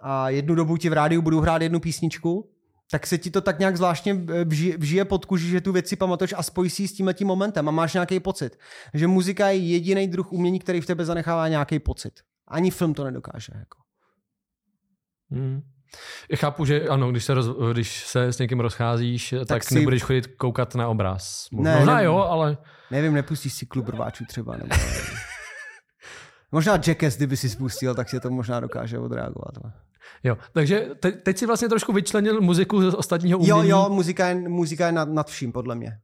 [0.00, 2.51] a jednu dobu ti v rádiu budu hrát jednu písničku,
[2.92, 5.88] tak se ti to tak nějak zvláštně eh, vžije, vžije pod kůži, že tu věc
[5.88, 8.58] si pamatuješ a spojíš si s tímhletím momentem a máš nějaký pocit.
[8.94, 12.20] Že muzika je jediný druh umění, který v tebe zanechává nějaký pocit.
[12.48, 13.52] Ani film to nedokáže.
[13.58, 13.78] Jako.
[15.30, 15.62] Hmm.
[16.30, 19.74] Já chápu, že ano, když se, roz, když se s někým rozcházíš, tak, tak si-
[19.74, 21.48] nebudeš chodit koukat na obraz.
[21.52, 22.58] Ne, Možná ne- jo, ale
[22.90, 24.56] Nevím, nepustíš si klub rváčů třeba.
[24.56, 24.74] Nebo...
[26.52, 29.58] možná Jackass, kdyby si spustil, tak se to možná dokáže odreagovat.
[29.64, 29.72] ale-
[30.24, 30.36] jo.
[30.52, 33.68] Takže te, teď si vlastně trošku vyčlenil muziku z ostatního umění.
[33.68, 35.98] Jo, jo, muzika je, muzika je nad, nad vším, podle mě.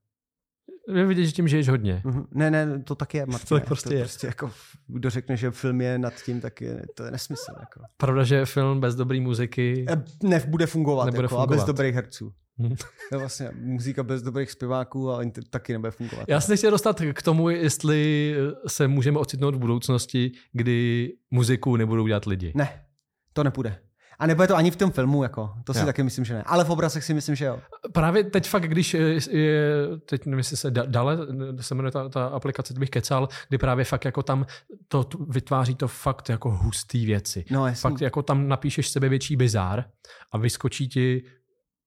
[0.94, 2.02] Je vidět, že tím žiješ hodně.
[2.04, 2.24] Mhm.
[2.34, 3.46] Ne, ne, to tak je, Martin.
[3.48, 4.00] To tak prostě to je.
[4.00, 4.50] prostě jako,
[4.86, 7.52] kdo řekne, že film je nad tím, tak je, to je nesmysl.
[7.60, 7.80] Jako.
[7.96, 9.86] Pravda, že film bez dobré muziky...
[9.90, 11.66] E, Ne, bude fungovat, Nebude jako, a bez fungovat.
[11.66, 12.32] dobrých herců.
[12.58, 12.76] Mhm.
[13.10, 16.24] To vlastně muzika bez dobrých zpěváků a inter- taky nebude fungovat.
[16.28, 18.34] Já se chtěl dostat k tomu, jestli
[18.66, 22.52] se můžeme ocitnout v budoucnosti, kdy muziku nebudou dělat lidi.
[22.56, 22.84] Ne,
[23.32, 23.78] to nepůjde.
[24.18, 25.54] A nebude to ani v tom filmu, jako.
[25.64, 25.86] To si Jo.
[25.86, 26.42] taky myslím, že ne.
[26.42, 27.60] Ale v obrazech si myslím, že jo.
[27.92, 29.72] Právě teď fakt, když je, je
[30.08, 31.18] teď nevím, jestli se Dale,
[31.60, 34.46] se jmenuje ta, ta aplikace, to bych kecal, kdy právě fakt jako tam
[34.88, 37.44] to vytváří to fakt jako hustý věci.
[37.50, 37.80] No, jasný.
[37.90, 39.84] Fakt jako tam napíšeš sebe větší bizár
[40.32, 41.22] a vyskočí ti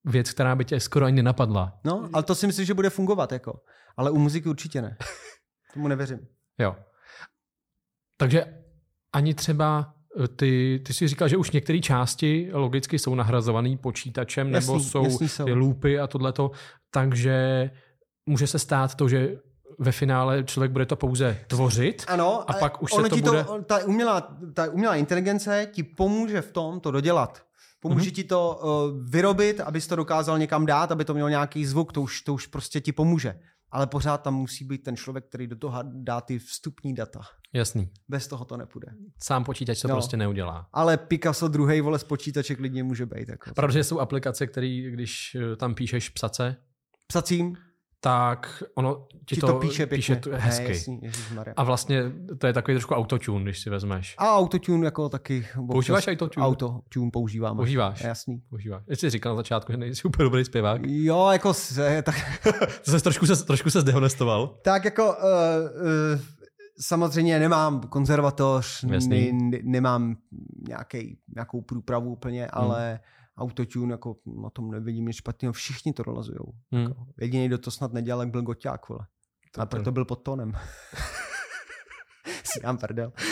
[0.04, 1.80] věc, která by tě skoro ani nenapadla.
[1.84, 3.60] No, ale to si myslím, že bude fungovat, jako.
[3.96, 4.96] Ale u muziky určitě ne.
[5.74, 6.18] Tomu nevěřím.
[6.58, 6.76] Jo.
[8.16, 8.44] Takže
[9.12, 9.94] ani třeba
[10.36, 15.04] ty, ty jsi říkal, že už některé části logicky jsou nahrazované počítačem, nebo Jasný, jsou,
[15.04, 15.44] jasný jsou.
[15.44, 16.50] ty loopy a tohleto,
[16.90, 17.70] takže
[18.26, 19.36] může se stát to, že
[19.78, 23.44] ve finále člověk bude to pouze tvořit Ano, a pak už se to ti bude...
[23.44, 27.42] To, ta, umělá, ta umělá inteligence ti pomůže v tom to dodělat.
[27.80, 28.14] Pomůže Mhm.
[28.14, 32.02] ti to uh, vyrobit, abys to dokázal někam dát, aby to mělo nějaký zvuk, to
[32.02, 33.34] už, to už prostě ti pomůže.
[33.72, 37.20] Ale pořád tam musí být ten člověk, který do toho dá ty vstupní data.
[37.52, 37.90] Jasný.
[38.08, 38.86] Bez toho to nepůjde.
[39.22, 39.94] Sám počítač to No.
[39.94, 40.68] prostě neudělá.
[40.72, 43.28] Ale Picasso druhý vole z počítače klidně může být.
[43.28, 43.54] Jako.
[43.54, 46.56] Pravda, že jsou aplikace, které, když eh, tam píšeš psace,
[47.06, 47.56] Psacím
[48.04, 49.96] tak ono ti ti to, to píše pěkně.
[49.96, 50.64] píše to hezky.
[50.64, 51.00] Ne, jasný,
[51.56, 52.02] a vlastně
[52.38, 54.14] to je takový trošku autotune, když si vezmeš.
[54.18, 55.46] A autotune jako taky.
[55.70, 56.46] Používáš autotune?
[56.46, 57.56] Autotune používám.
[57.56, 58.00] Používáš?
[58.00, 58.42] Jasný.
[58.50, 58.82] Používáš.
[58.90, 60.80] Jsi říkal na začátku, že nejsi úplně dobrý zpěvák.
[60.84, 62.14] Jo, jako se, tak,
[62.84, 64.58] To se trošku se, trošku se zdehonestoval.
[64.62, 66.20] tak jako uh, uh,
[66.80, 69.32] samozřejmě nemám konzervatoř, Jasný.
[69.32, 70.16] ne, nemám
[70.68, 73.00] nějaký, nějakou průpravu úplně, ale
[73.42, 75.52] autotune jako na tom nevidím nic špatného.
[75.52, 76.52] Všichni to rolazujou.
[76.72, 76.82] Hmm.
[76.82, 79.06] Jako, jediný, kdo to snad nedělal, jak byl Goťák, vole.
[79.58, 80.52] A to- proto byl pod tónem.
[82.44, 83.12] si dám prdel.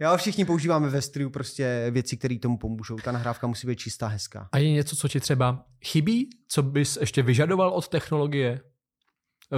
[0.00, 2.96] Jo, všichni používáme ve studiu prostě věci, které tomu pomůžou.
[2.96, 4.48] Ta nahrávka musí být čistá, hezká.
[4.52, 8.60] A je něco, co ti třeba chybí, co bys ještě vyžadoval od technologie?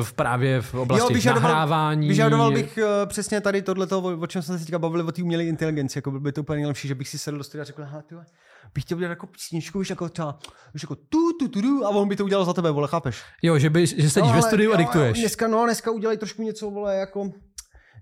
[0.03, 2.09] V právě v oblasti vyžadoval- nahrávání.
[2.09, 5.22] Vyžadoval bych uh, přesně tady tohleto, o, o čem jsme se teďka bavili, o té
[5.22, 5.99] umělé inteligenci.
[5.99, 8.14] Jako by to úplně nejlepší, že bych si sedl do studia a řekl, hele, ty
[8.14, 8.26] vole,
[8.74, 10.38] bych chtěl udělat jako písničku, víš, jako třeba,
[10.74, 13.22] víš, jako tu, tu, tu, tu, a on by to udělal za tebe, vole, chápeš?
[13.43, 15.18] Jo, že, by, že sedíš No, ve studiu a jo, diktuješ.
[15.20, 17.30] Dneska, no, dneska udělají trošku něco, vole, jako,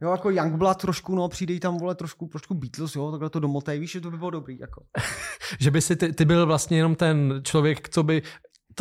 [0.02, 3.78] jo, jako Youngblood trošku, no, přijde tam, vole, trošku, trošku Beatles, jo, takhle to domotej,
[3.78, 4.82] víš, že to by bylo dobrý, jako.
[5.60, 8.22] Že by si ty, ty byl vlastně jenom ten člověk, co by...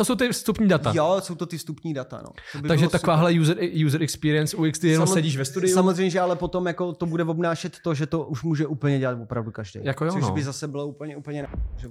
[0.00, 0.92] To jsou ty vstupní data.
[0.94, 2.30] Jo, jsou to ty vstupní data, no.
[2.52, 5.74] To by Takže takováhle user, user experience UX, kdy jenom Samo- sedíš ve studiu.
[5.74, 9.18] Samozřejmě, že ale potom jako to bude obnášet to, že to už může úplně dělat
[9.22, 9.80] opravdu každý.
[9.82, 10.32] Jako jo, Což no.
[10.32, 11.46] by zase bylo úplně, úplně,
[11.76, 11.88] že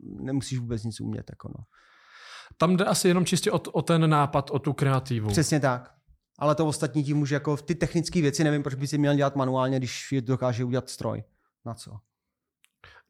[0.00, 1.30] nemusíš vůbec nic umět.
[1.30, 1.64] Jako no.
[2.56, 5.28] Tam jde asi jenom čistě o, o ten nápad, o tu kreativu.
[5.28, 5.92] Přesně tak.
[6.38, 9.36] Ale to ostatní tím může jako ty technické věci, nevím, proč by si měl dělat
[9.36, 11.22] manuálně, když je dokáže udělat stroj.
[11.66, 11.90] Na co?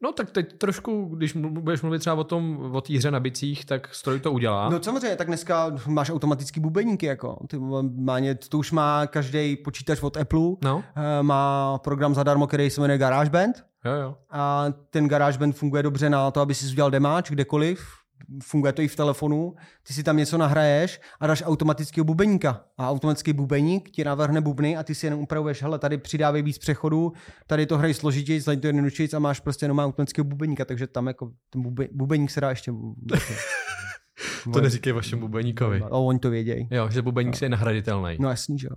[0.03, 3.65] No tak teď trošku, když budeš mluvit třeba o tom, o té hře na bicích,
[3.65, 4.69] tak stroj to udělá.
[4.69, 7.37] No samozřejmě, tak dneska máš automatický bubeníky, jako.
[7.47, 10.83] Ty má, to už má každý počítač od Apple, no.
[10.95, 13.65] Eh, má program zadarmo, který se jmenuje GarageBand.
[13.85, 14.15] Jo, jo.
[14.29, 18.02] A ten GarageBand funguje dobře na to, aby si udělal demáč kdekoliv,
[18.43, 19.55] funguje to i v telefonu,
[19.87, 22.65] ty si tam něco nahraješ a dáš automatického bubeníka.
[22.77, 26.57] A automatický bubeník ti navrhne bubny a ty si jenom upravuješ, hele, tady přidávej víc
[26.57, 27.13] přechodů,
[27.47, 31.07] tady to hrají složitěji, tady to jednodušeji a máš prostě jenom automatického bubeníka, takže tam
[31.07, 32.73] jako ten bube, bubeník se dá ještě...
[34.53, 35.81] to neříkej vašemu bubeníkovi.
[35.81, 36.67] O, oni to vědějí.
[36.71, 37.45] Jo, že bubeník no.
[37.45, 38.17] je nahraditelný.
[38.19, 38.75] No jasný, že jo.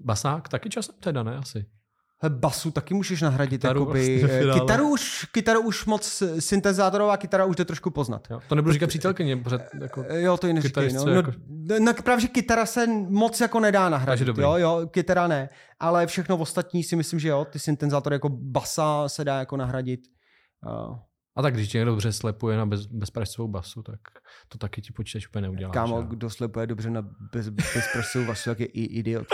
[0.00, 1.66] Basák taky časem teda, ne asi.
[2.28, 3.60] Basu taky můžeš nahradit.
[3.60, 8.28] Kytaru, jakoby, vlastně kytaru, už, kytaru už moc, syntezátorová kytara už jde trošku poznat.
[8.30, 10.92] Jo, to nebudu říkat přítelkyně, pořád jako Jo, to ji neříkej.
[10.92, 11.04] No.
[11.04, 11.32] No, jako...
[11.80, 14.38] no, právě, že kytara se moc jako nedá nahradit.
[14.38, 15.48] Jo, jo, kytara ne.
[15.80, 20.00] Ale všechno ostatní si myslím, že jo, ty syntezátory jako basa se dá jako nahradit.
[20.66, 20.96] Uh,
[21.36, 24.00] a tak když někdo dobře slepuje na bez, bezpracovou basu, tak
[24.48, 25.72] to taky ti počítač úplně neudělá.
[25.72, 27.02] Kámo, kdo slepuje dobře na
[27.32, 29.26] bez, bezpracovou basu, tak je i idiot.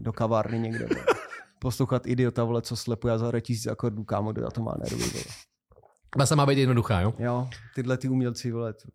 [0.00, 0.86] Do kavárny někde.
[0.86, 1.04] Vole.
[1.58, 5.24] Poslouchat idiota, vole, co slepuje a zahraje tisíc akordů, kámo, kdo to má nervy, vole.
[6.16, 7.14] Basa má být jednoduchá, jo?
[7.18, 8.88] Jo, tyhle ty umělci, vole, to,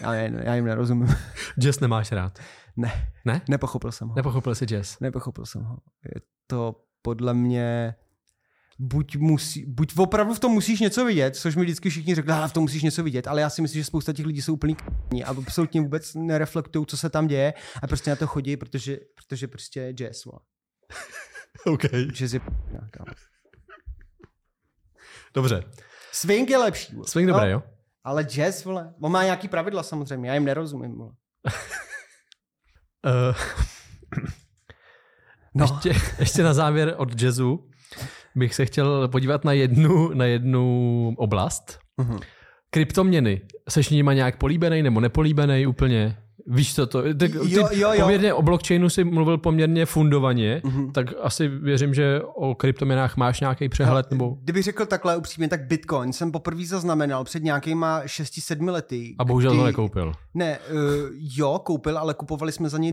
[0.00, 1.08] já, já jim nerozumím.
[1.58, 2.38] Jazz nemáš rád?
[2.76, 3.12] Ne.
[3.24, 3.42] Ne?
[3.48, 4.14] Nepochopil jsem ho.
[4.14, 5.00] Nepochopil jsi jazz?
[5.00, 5.78] Nepochopil jsem ho.
[6.14, 7.94] Je to podle mě
[8.78, 12.52] buď, musí, buď opravdu v tom musíš něco vidět, což mi vždycky všichni řekli, v
[12.52, 15.24] tom musíš něco vidět, ale já si myslím, že spousta těch lidí jsou úplný k***ní
[15.24, 19.48] a absolutně vůbec nereflektují, co se tam děje a prostě na to chodí, protože, protože
[19.48, 20.24] prostě je jazz.
[20.24, 20.40] Vole.
[21.66, 21.82] OK.
[22.12, 22.40] Jazz je
[25.34, 25.64] Dobře.
[26.12, 26.94] Swing je lepší.
[26.94, 27.08] Vole.
[27.08, 27.62] Swing dobré, no, jo?
[28.04, 30.98] Ale jazz, vole, on má nějaký pravidla samozřejmě, já jim nerozumím.
[30.98, 31.10] Vole.
[33.04, 33.36] uh,
[35.54, 35.64] no.
[35.64, 37.67] ještě, ještě na závěr od jazzu
[38.38, 41.78] bych se chtěl podívat na jednu, na jednu oblast.
[41.98, 42.20] Uh-huh.
[42.70, 43.40] Kryptoměny.
[43.68, 46.16] Seš nima nějak políbený nebo nepolíbený úplně?
[46.50, 47.02] Víš co to?
[47.02, 48.00] Ty, ty jo, jo, jo.
[48.00, 50.92] Poměrně o blockchainu si mluvil poměrně fundovaně, uh-huh.
[50.92, 54.10] tak asi věřím, že o kryptoměnách máš nějaký přehled.
[54.10, 54.36] Nebo...
[54.42, 59.14] Kdybych řekl takhle upřímně, tak Bitcoin jsem poprvé zaznamenal před nějakýma 6-7 lety.
[59.18, 59.60] A bohužel kdy...
[59.60, 60.12] to nekoupil.
[60.34, 60.78] Ne, uh,
[61.36, 62.90] jo, koupil, ale kupovali jsme za něj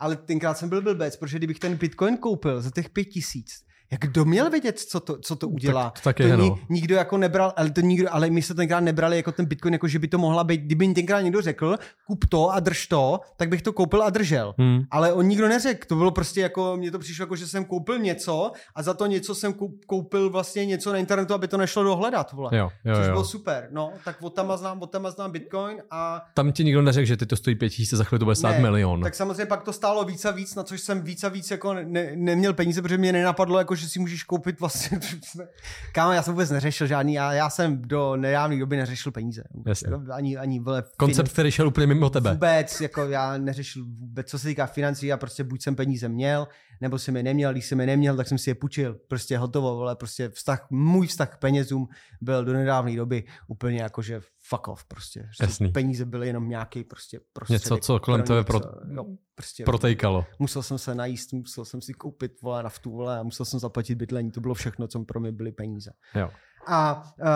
[0.00, 4.00] ale tenkrát jsem byl blbec, protože kdybych ten Bitcoin koupil za těch pět tisíc, jak
[4.00, 5.90] kdo měl vědět, co to, co to udělá?
[5.90, 6.58] Tak, tak je, to no.
[6.68, 9.88] nikdo jako nebral, ale, to nikdo, ale my se tenkrát nebrali jako ten Bitcoin, jako
[9.88, 11.76] že by to mohla být, kdyby mi tenkrát někdo řekl,
[12.06, 14.54] kup to a drž to, tak bych to koupil a držel.
[14.58, 14.82] Hmm.
[14.90, 17.98] Ale on nikdo neřekl, to bylo prostě jako, mně to přišlo jako, že jsem koupil
[17.98, 19.54] něco a za to něco jsem
[19.86, 22.50] koupil vlastně něco na internetu, aby to nešlo dohledat, vole.
[22.52, 23.12] Jo, jo, Což jo.
[23.12, 26.24] bylo super, no, tak od tam znám, od tam znám Bitcoin a...
[26.34, 28.52] Tam ti nikdo neřekl, že ty to stojí pět tisíc, za chvíli to bude stát
[28.52, 29.02] ne, milion.
[29.02, 31.74] Tak samozřejmě pak to stálo víc a víc, na což jsem víc a víc jako
[31.74, 35.00] ne, neměl peníze, protože mě nenapadlo, jako, že si můžeš koupit vlastně.
[35.92, 39.42] Kámo, já jsem vůbec neřešil žádný, já, já jsem do nedávné doby neřešil peníze.
[39.66, 39.88] Jasně.
[40.12, 41.32] Ani, ani vole, Koncept, fin...
[41.32, 42.32] který šel úplně mimo tebe.
[42.32, 46.48] Vůbec, jako já neřešil vůbec, co se týká financí, já prostě buď jsem peníze měl,
[46.80, 49.00] nebo jsem je neměl, když jsem je neměl, tak jsem si je půjčil.
[49.08, 51.88] Prostě hotovo, vole, prostě vztah, můj vztah k penězům
[52.20, 54.20] byl do nedávné doby úplně jako, že
[54.50, 55.28] fuck off prostě.
[55.40, 55.72] Jasný.
[55.72, 57.62] Peníze byly jenom nějaký prostě prostředek.
[57.62, 58.60] Něco, co kolem tebe pro,
[58.94, 60.26] jo, prostě, protejkalo.
[60.38, 63.94] Musel jsem se najíst, musel jsem si koupit vole, naftu vole, a musel jsem zaplatit
[63.94, 64.30] bydlení.
[64.30, 65.90] To bylo všechno, co pro mě byly peníze.
[66.14, 66.30] Jo.
[66.66, 67.26] A uh,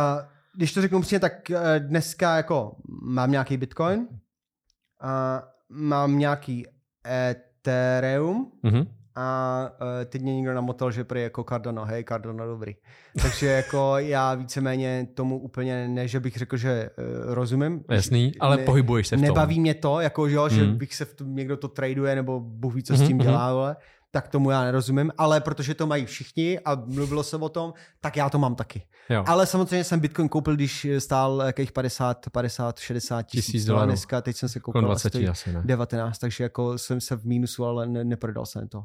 [0.56, 4.08] když to řeknu přesně, tak uh, dneska jako mám nějaký bitcoin, uh,
[5.68, 6.66] mám nějaký
[7.06, 8.86] Ethereum, mm-hmm
[9.16, 12.74] a uh, teď mě někdo namotal, že prý jako Cardano, hej, Cardano dobrý.
[13.22, 17.84] Takže jako já víceméně tomu úplně ne, že bych řekl, že uh, rozumím.
[17.90, 19.28] Jasný, ale ne, pohybuješ se v tom.
[19.28, 20.50] Nebaví mě to, jako že, jo, mm.
[20.50, 20.76] že mhm.
[20.76, 23.22] bych se v tom, někdo to traduje, nebo Bůh ví, co s tím mm-hmm.
[23.22, 23.76] dělá, ale
[24.14, 28.16] tak tomu já nerozumím, ale protože to mají všichni a mluvilo se o tom, tak
[28.16, 28.82] já to mám taky.
[29.10, 29.24] Jo.
[29.26, 33.86] Ale samozřejmě jsem Bitcoin koupil, když stál jakých 50, 50, 60 tisíc dolarů.
[33.86, 35.62] Dneska, teď jsem se koupil 20 asi, ne?
[35.64, 38.84] 19, takže jako jsem se v mínusu, ale ne, neprodal jsem to.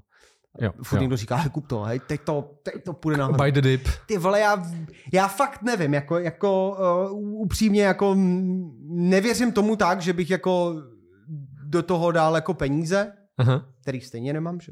[0.61, 1.01] Jo, Furt jo.
[1.01, 3.87] někdo říká, hej, kup to, hej, teď to, teď to půjde na By the dip.
[4.05, 4.63] Ty vole, já,
[5.13, 6.77] já fakt nevím, jako, jako
[7.11, 8.15] uh, upřímně, jako
[8.87, 10.75] nevěřím tomu tak, že bych jako
[11.63, 13.65] do toho dal jako peníze, Aha.
[13.81, 14.71] který stejně nemám, že?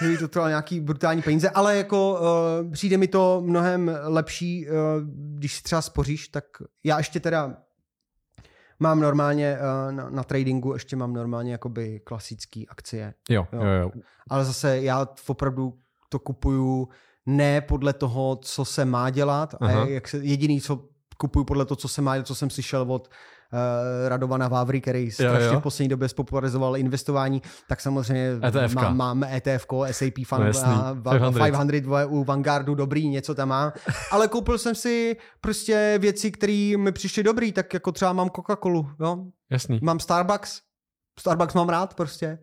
[0.00, 4.74] Kdyby to trvalo nějaký brutální peníze, ale jako uh, přijde mi to mnohem lepší, uh,
[5.38, 6.44] když si třeba spoříš, tak
[6.84, 7.56] já ještě teda
[8.78, 13.14] mám normálně uh, na, na tradingu, ještě mám normálně jakoby klasický akcie.
[13.30, 13.70] Jo, jo, jo.
[13.80, 13.90] jo.
[14.30, 15.74] Ale zase já opravdu
[16.08, 16.88] to kupuju
[17.26, 19.54] ne podle toho, co se má dělat.
[19.54, 19.86] A Aha.
[19.86, 23.08] jak se, jediný, co kupuju podle toho, co se má, co jsem slyšel od
[23.52, 25.60] uh, Radovana Vávry, který strašně jo.
[25.60, 28.74] v poslední době spopularizoval investování, tak samozřejmě ETF-ka.
[28.74, 30.72] má, máme ETF, SAP No Fund, jasný.
[30.72, 31.42] a va- 500.
[31.42, 33.72] 500 u Vanguardu, dobrý, něco tam mám.
[34.10, 38.90] Ale koupil jsem si prostě věci, které mi přišly dobrý, tak jako třeba mám Coca-Colu,
[39.00, 39.24] jo?
[39.50, 39.78] Jasný.
[39.82, 40.60] mám Starbucks,
[41.18, 42.38] Starbucks mám rád prostě.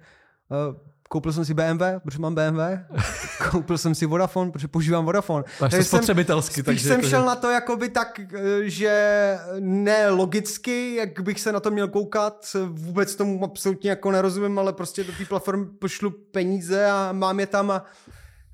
[0.70, 0.76] Uh,
[1.08, 2.60] koupil jsem si BMW, protože mám BMW.
[3.52, 5.44] koupil jsem si Vodafone, protože používám Vodafone.
[5.48, 6.88] Máš to Takže jsem- spotřebitelsky, Spíš takže...
[6.88, 11.60] jsem to, šel na to jakoby tak, eh, že ne logicky, jak bych se na
[11.60, 16.86] to měl koukat, vůbec tomu absolutně jako nerozumím, ale prostě do té platformy pošlu peníze
[16.86, 17.86] a mám je tam a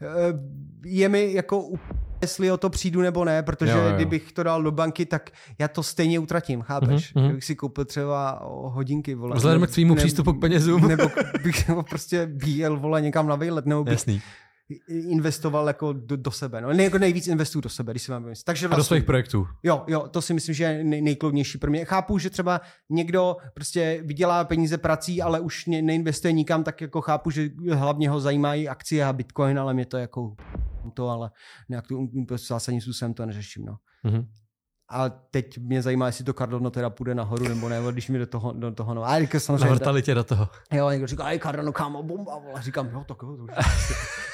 [0.01, 0.07] eh,
[0.85, 1.67] je mi jako
[2.23, 5.29] jestli o to přijdu nebo ne, protože Jo, jo, kdybych to dal do banky, tak
[5.59, 7.13] já to stejně utratím, chápeš?
[7.13, 7.29] Mhm, mhm.
[7.29, 9.35] Kdybych si koupil třeba hodinky, vole.
[9.35, 10.87] Vzhledem k tvýmu ne- přístupu k penězům.
[10.87, 11.03] Nebo
[11.43, 14.21] bych nebo prostě jel, vole, někam na výlet, nebo bych Jasný.
[14.87, 16.61] Investoval jako do, do sebe.
[16.61, 18.43] No, ne, jako nejvíc investuju do sebe, když si mám myslet.
[18.45, 19.47] Takže A do vlastně, svých projektů.
[19.63, 21.85] jo, jo, to si myslím, že je nej, nejklidnější pro mě.
[21.85, 27.01] Chápu, že třeba někdo prostě vydělá peníze prací, ale už ne, neinvestuje nikam, tak jako
[27.01, 30.35] chápu, že hlavně ho zajímají akcie a bitcoin, ale mě to jako
[30.93, 31.31] to, ale
[31.69, 32.09] nějak tu
[32.47, 33.77] zásadním způsobem to neřeším, no.
[34.03, 34.27] Mhm.
[34.93, 38.25] A teď mě zajímá, jestli to Cardano teda půjde nahoru nebo ne, když mi do
[38.25, 39.03] toho, do toho no.
[39.05, 40.49] A teďka samozřejmě, Navrtali tě do toho.
[40.71, 42.61] Jo, někdo říká, aj Cardano, kámo, bomba, vole.
[42.61, 43.51] Říkám, jo, tak jo, to už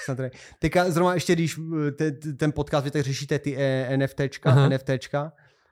[0.05, 0.31] jsem tady.
[0.59, 1.59] Teďka zrovna ještě, když
[1.95, 4.69] te- ten podcast, vy tak řešíte ty eh, NFTčka, Aha.
[4.69, 5.31] NFTčka,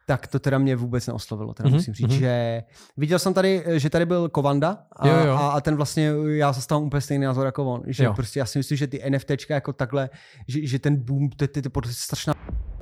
[0.10, 2.20] tak to teda mě vůbec neoslovilo, teda Mhm, musím říct, mhm.
[2.20, 2.64] že
[2.97, 5.34] viděl jsem tady, eh, že tady byl Kovanda a, Jo, jo.
[5.34, 8.14] a, a ten vlastně, já zastávám úplně stejný názor jako on, že Jo.
[8.14, 10.10] prostě já si myslím, že ty NFTčka jako takhle,
[10.47, 12.34] že, že ten boom, to, to, to, to je strašná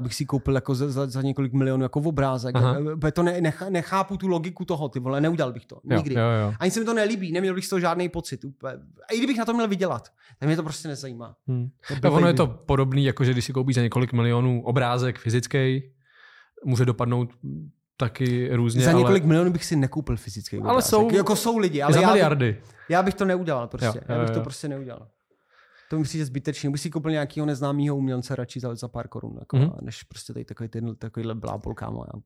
[0.02, 2.56] bych si koupil jako za, za, za několik milionů jako v obrázek.
[2.56, 2.78] Aha.
[3.08, 6.16] Eh, To ne, nech, nechápu tu logiku toho, ty vole, neudělal bych to, Jo, nikdy.
[6.16, 6.54] jo, jo.
[6.60, 8.46] Ani se mi to nelíbí, neměl bych z toho žádný pocit.
[8.46, 8.74] Úplně.
[9.10, 10.10] A i kdybych na to měl vydělat,
[10.40, 11.36] tak mě to prostě nezajímá.
[11.48, 11.68] Hmm.
[12.02, 15.84] To ono je to podobný, jako že když si koupíš za několik milionů obrázek fyzický,
[16.66, 17.30] může dopadnout
[17.98, 20.90] taky různě, Za ale několik milionů bych si nekoupil fyzický Ale obrázek.
[20.90, 22.62] jsou- Jako jsou lidi, ale za já bych, miliardy.
[22.90, 23.86] já bych to neudělal prostě.
[23.86, 25.08] Jo, Jo, jo, já bych to prostě neudělal.
[25.90, 26.70] To mi přijde zbytečně.
[26.70, 29.66] Bych si koupil nějakého neznámého umělce radši za, za pár korun, jako, Mhm.
[29.68, 29.82] mm-hmm.
[29.82, 32.06] než prostě tady takový ten, takovýhle blábol, kámo.
[32.14, 32.20] Já.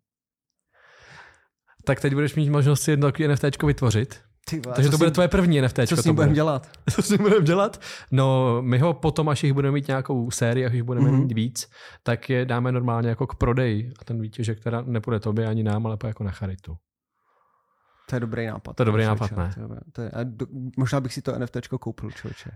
[1.85, 4.19] Tak teď budeš mít možnost si jedno takový NFTčko vytvořit.
[4.49, 5.85] Ty vole, Takže to bude tvoje první NFTčko.
[5.87, 6.25] Co s to ním bude.
[6.25, 6.69] budeme dělat?
[6.91, 7.81] Co s ním budeme dělat?
[8.11, 11.15] No, my ho potom, až jich budeme mít nějakou sérii, až jich budeme Mhm.
[11.19, 11.23] mm-hmm.
[11.27, 11.69] mít víc,
[12.03, 13.91] tak je dáme normálně jako k prodeji.
[13.99, 16.77] A ten výtěžek teda nepůjde tobě ani nám, ale jako na charitu.
[18.09, 18.75] To je dobrý nápad.
[18.75, 19.53] To je dobrý nápad, ne?
[19.91, 20.11] To je,
[20.77, 22.49] možná bych si to NFTčko koupil, člověče.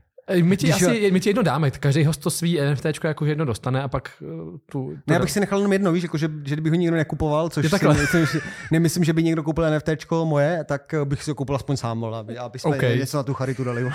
[0.43, 3.45] My ti, Když asi, my ti jedno dáme, každý host to svý NFTčko jako jedno
[3.45, 4.57] dostane a pak uh, tu...
[4.71, 6.97] tu Ne, já bych si nechal jenom jedno, víš, jako že, že kdyby ho nikdo
[6.97, 11.31] nekupoval, což Je si nemyslím, že by někdo koupil NFTčko moje, tak eh, bych si
[11.31, 12.75] ho koupil aspoň sám, aby, aby jsme OK.
[12.75, 12.97] okay.
[12.97, 13.91] něco na tu charitu dali.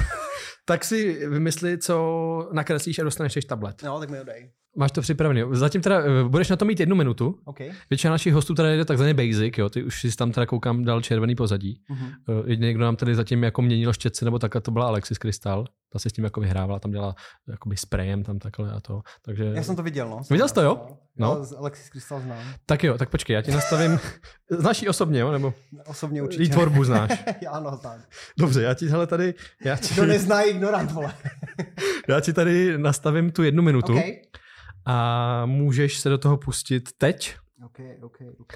[0.65, 3.83] Tak si vymysli, co nakreslíš a dostaneš tablet.
[3.83, 4.51] No, tak mi ho dej.
[4.79, 5.43] Máš to připravený.
[5.53, 7.39] Zatím teda eh, budeš na to mít jednu minutu.
[7.45, 7.59] OK.
[7.91, 9.69] Většina našich hostů teda jde takzvaně basic, jo.
[9.69, 11.81] Ty už si tam teda koukám dal červený pozadí.
[11.89, 12.07] Mhm.
[12.29, 15.65] Uh, jediný, kdo nám tady zatím jako měnil štětce nebo takhle, to byla Alexis Krystal.
[15.93, 17.15] Ta se s tím jako vyhrávala, tam dělala
[17.49, 19.01] jakoby sprayem tam takhle a to.
[19.25, 19.45] Takže...
[19.45, 20.21] Já jsem to viděl, no.
[20.31, 20.87] Viděl jsi to, jo?
[21.17, 21.37] No.
[21.39, 22.39] Já z Alexis Krystal znám.
[22.67, 23.99] Tak jo, tak počkej, já ti nastavím...
[24.51, 25.33] Znáš ji osobně, jo?
[25.33, 25.55] Nebo
[25.87, 26.53] Osobně její určitě.
[26.53, 27.25] tvorbu znáš?
[27.43, 27.99] Já ano, znám.
[28.39, 29.35] Dobře, já ti hele tady...
[29.65, 31.15] Já ti, Kdo nezná, ignorant, vole.
[32.09, 34.05] já ti tady nastavím tu jednu minutu OK.
[34.89, 37.37] A můžeš se do toho pustit teď.
[37.67, 38.53] OK, OK, OK.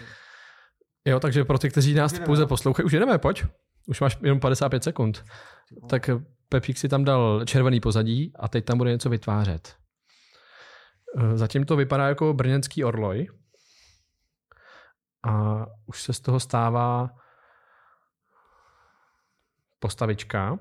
[1.04, 2.48] Jo, takže pro ty, kteří nás Jedeme, pouze no.
[2.48, 3.44] poslouchají, už jedeme, pojď.
[3.86, 5.24] Už máš jenom 55 sekund.
[5.88, 6.10] Tak
[6.48, 9.76] Pepík si tam dal červený pozadí a teď tam bude něco vytvářet.
[11.18, 13.28] Eh, Zatím to vypadá jako brněnský orloj.
[15.24, 17.10] A už se z toho stává
[19.78, 20.58] postavička.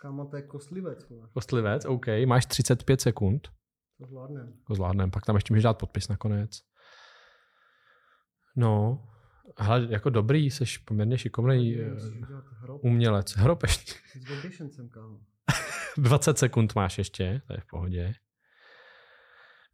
[0.00, 0.98] Kámo, to je kostlivec.
[1.34, 3.48] Kostlivec, OK, máš 35 sekund.
[3.98, 4.52] To zvládnem.
[4.66, 6.50] To zvládneme, pak tam ještě můžeš dát podpis nakonec.
[8.56, 9.02] No,
[9.58, 11.90] hele, jako dobrý, jsi poměrně šikovný eh,
[12.82, 13.36] umělec.
[13.36, 13.92] Hrob ještě.
[14.26, 15.18] S ambitioncem, kámo.
[15.96, 18.14] 20 sekund máš ještě, to je v pohodě.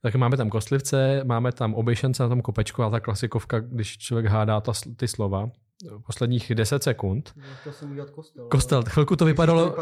[0.03, 4.27] Tak máme tam kostlivce, máme tam oběšence na tom kopečku a ta klasikovka, když člověk
[4.27, 5.51] hádá ta, ty slova.
[6.07, 7.35] Posledních 10 sekund.
[7.61, 8.49] Chtěl jsem udělat kostel.
[8.49, 9.77] Kostel, chvilku to vypadalo,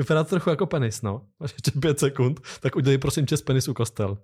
[0.00, 1.26] vypadá to trochu jako penis, no.
[1.40, 4.18] Máš ještě 5 sekund, tak udělej prosím tě z penisu kostel.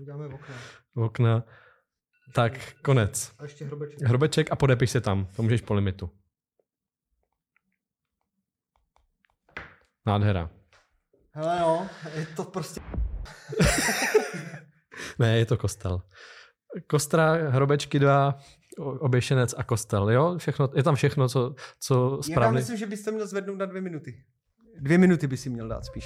[0.00, 0.54] Uděláme okna.
[0.94, 1.44] Okna.
[2.34, 2.52] Tak,
[2.82, 3.32] konec.
[3.38, 4.02] A ještě hrobeček.
[4.02, 6.10] Hrobeček a podepiš se tam, to můžeš po limitu.
[10.06, 10.50] Nádhera.
[11.32, 12.80] Hele no, je to prostě...
[15.18, 16.02] Ne, je to kostel.
[16.86, 18.38] Kostra, hrobečky dva,
[18.78, 20.38] oběšenec a kostel, jo?
[20.38, 22.58] Všechno, je tam všechno, co, co Já správně.
[22.58, 24.24] myslím, že byste měl zvednout na dvě minuty.
[24.78, 26.04] Dvě minuty by si měl dát spíš.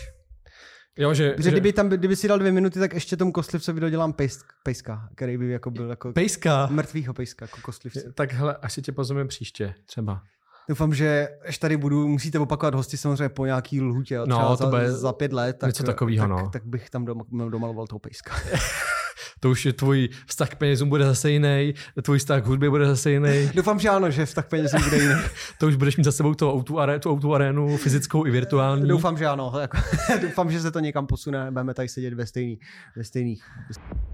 [0.98, 4.12] Jo, že, Protože kdyby, tam, kdyby si dal dvě minuty, tak ještě tomu kostlivcovi dodělám
[4.12, 6.66] pejsk, pejska, který by jako byl jako Pejska.
[6.70, 8.12] mrtvýho pejska, jako kostlivce.
[8.14, 10.22] Tak hele, až si tě pozveme příště, třeba.
[10.68, 14.56] Doufám, že až tady budu, musíte opakovat hosti samozřejmě po nějaký lhůtě, jo, No, třeba
[14.56, 16.50] to za, bude za pět let, tak, něco takovýho, tak, no.
[16.50, 18.34] tak, bych tam doma, domaloval toho pejska.
[19.42, 22.86] To už je tvůj vztah k penězům bude zase jiný, tvůj vztah k hudbě bude
[22.86, 23.50] zase jiný.
[23.54, 25.14] Doufám, že ano, že v tak peněz bude jiný.
[25.58, 28.88] To už budeš mít za sebou tu autu, aré, tu autu arénu, fyzickou i virtuální.
[28.88, 29.52] Doufám, že ano.
[29.60, 29.76] Jako,
[30.22, 32.58] doufám, že se to někam posune, budeme tady sedět ve, stejný,
[32.96, 33.44] ve stejných,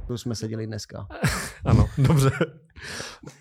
[0.06, 1.06] tu jsme seděli dneska.
[1.64, 2.30] Ano, dobře.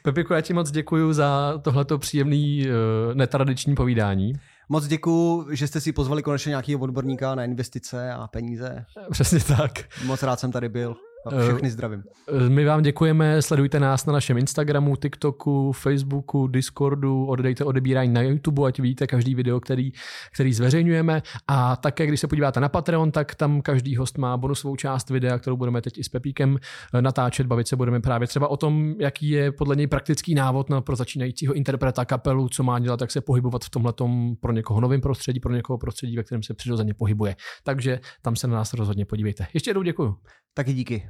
[0.01, 4.33] Pepiku, já ti moc děkuji za tohleto příjemný uh, netradiční povídání.
[4.69, 8.85] Moc děkuji, že jste si pozvali konečně nějakého odborníka na investice a peníze.
[9.11, 9.71] Přesně tak.
[10.05, 10.95] Moc rád jsem tady byl.
[11.25, 12.03] A všechny zdravím.
[12.45, 18.21] Eh, My vám děkujeme, sledujte nás na našem Instagramu, TikToku, Facebooku, Discordu, oddejte odebírání na
[18.21, 19.91] YouTube, ať vidíte každý video, který,
[20.33, 21.21] který zveřejňujeme.
[21.47, 25.39] A také, když se podíváte na Patreon, tak tam každý host má bonusovou část videa,
[25.39, 26.57] kterou budeme teď i s Pepíkem
[26.93, 27.47] eh, natáčet.
[27.47, 30.95] Bavit se budeme právě třeba o tom, jaký je podle něj praktický návod na pro
[30.95, 33.93] začínajícího interpreta kapelu, co má dělat, jak se pohybovat v tomhle
[34.39, 37.35] pro někoho novém prostředí, pro někoho prostředí, ve kterém se přirozeně pohybuje.
[37.63, 39.47] Takže tam se na nás rozhodně podívejte.
[39.53, 40.15] Ještě jednou děkuju.
[40.57, 41.09] Taky díky.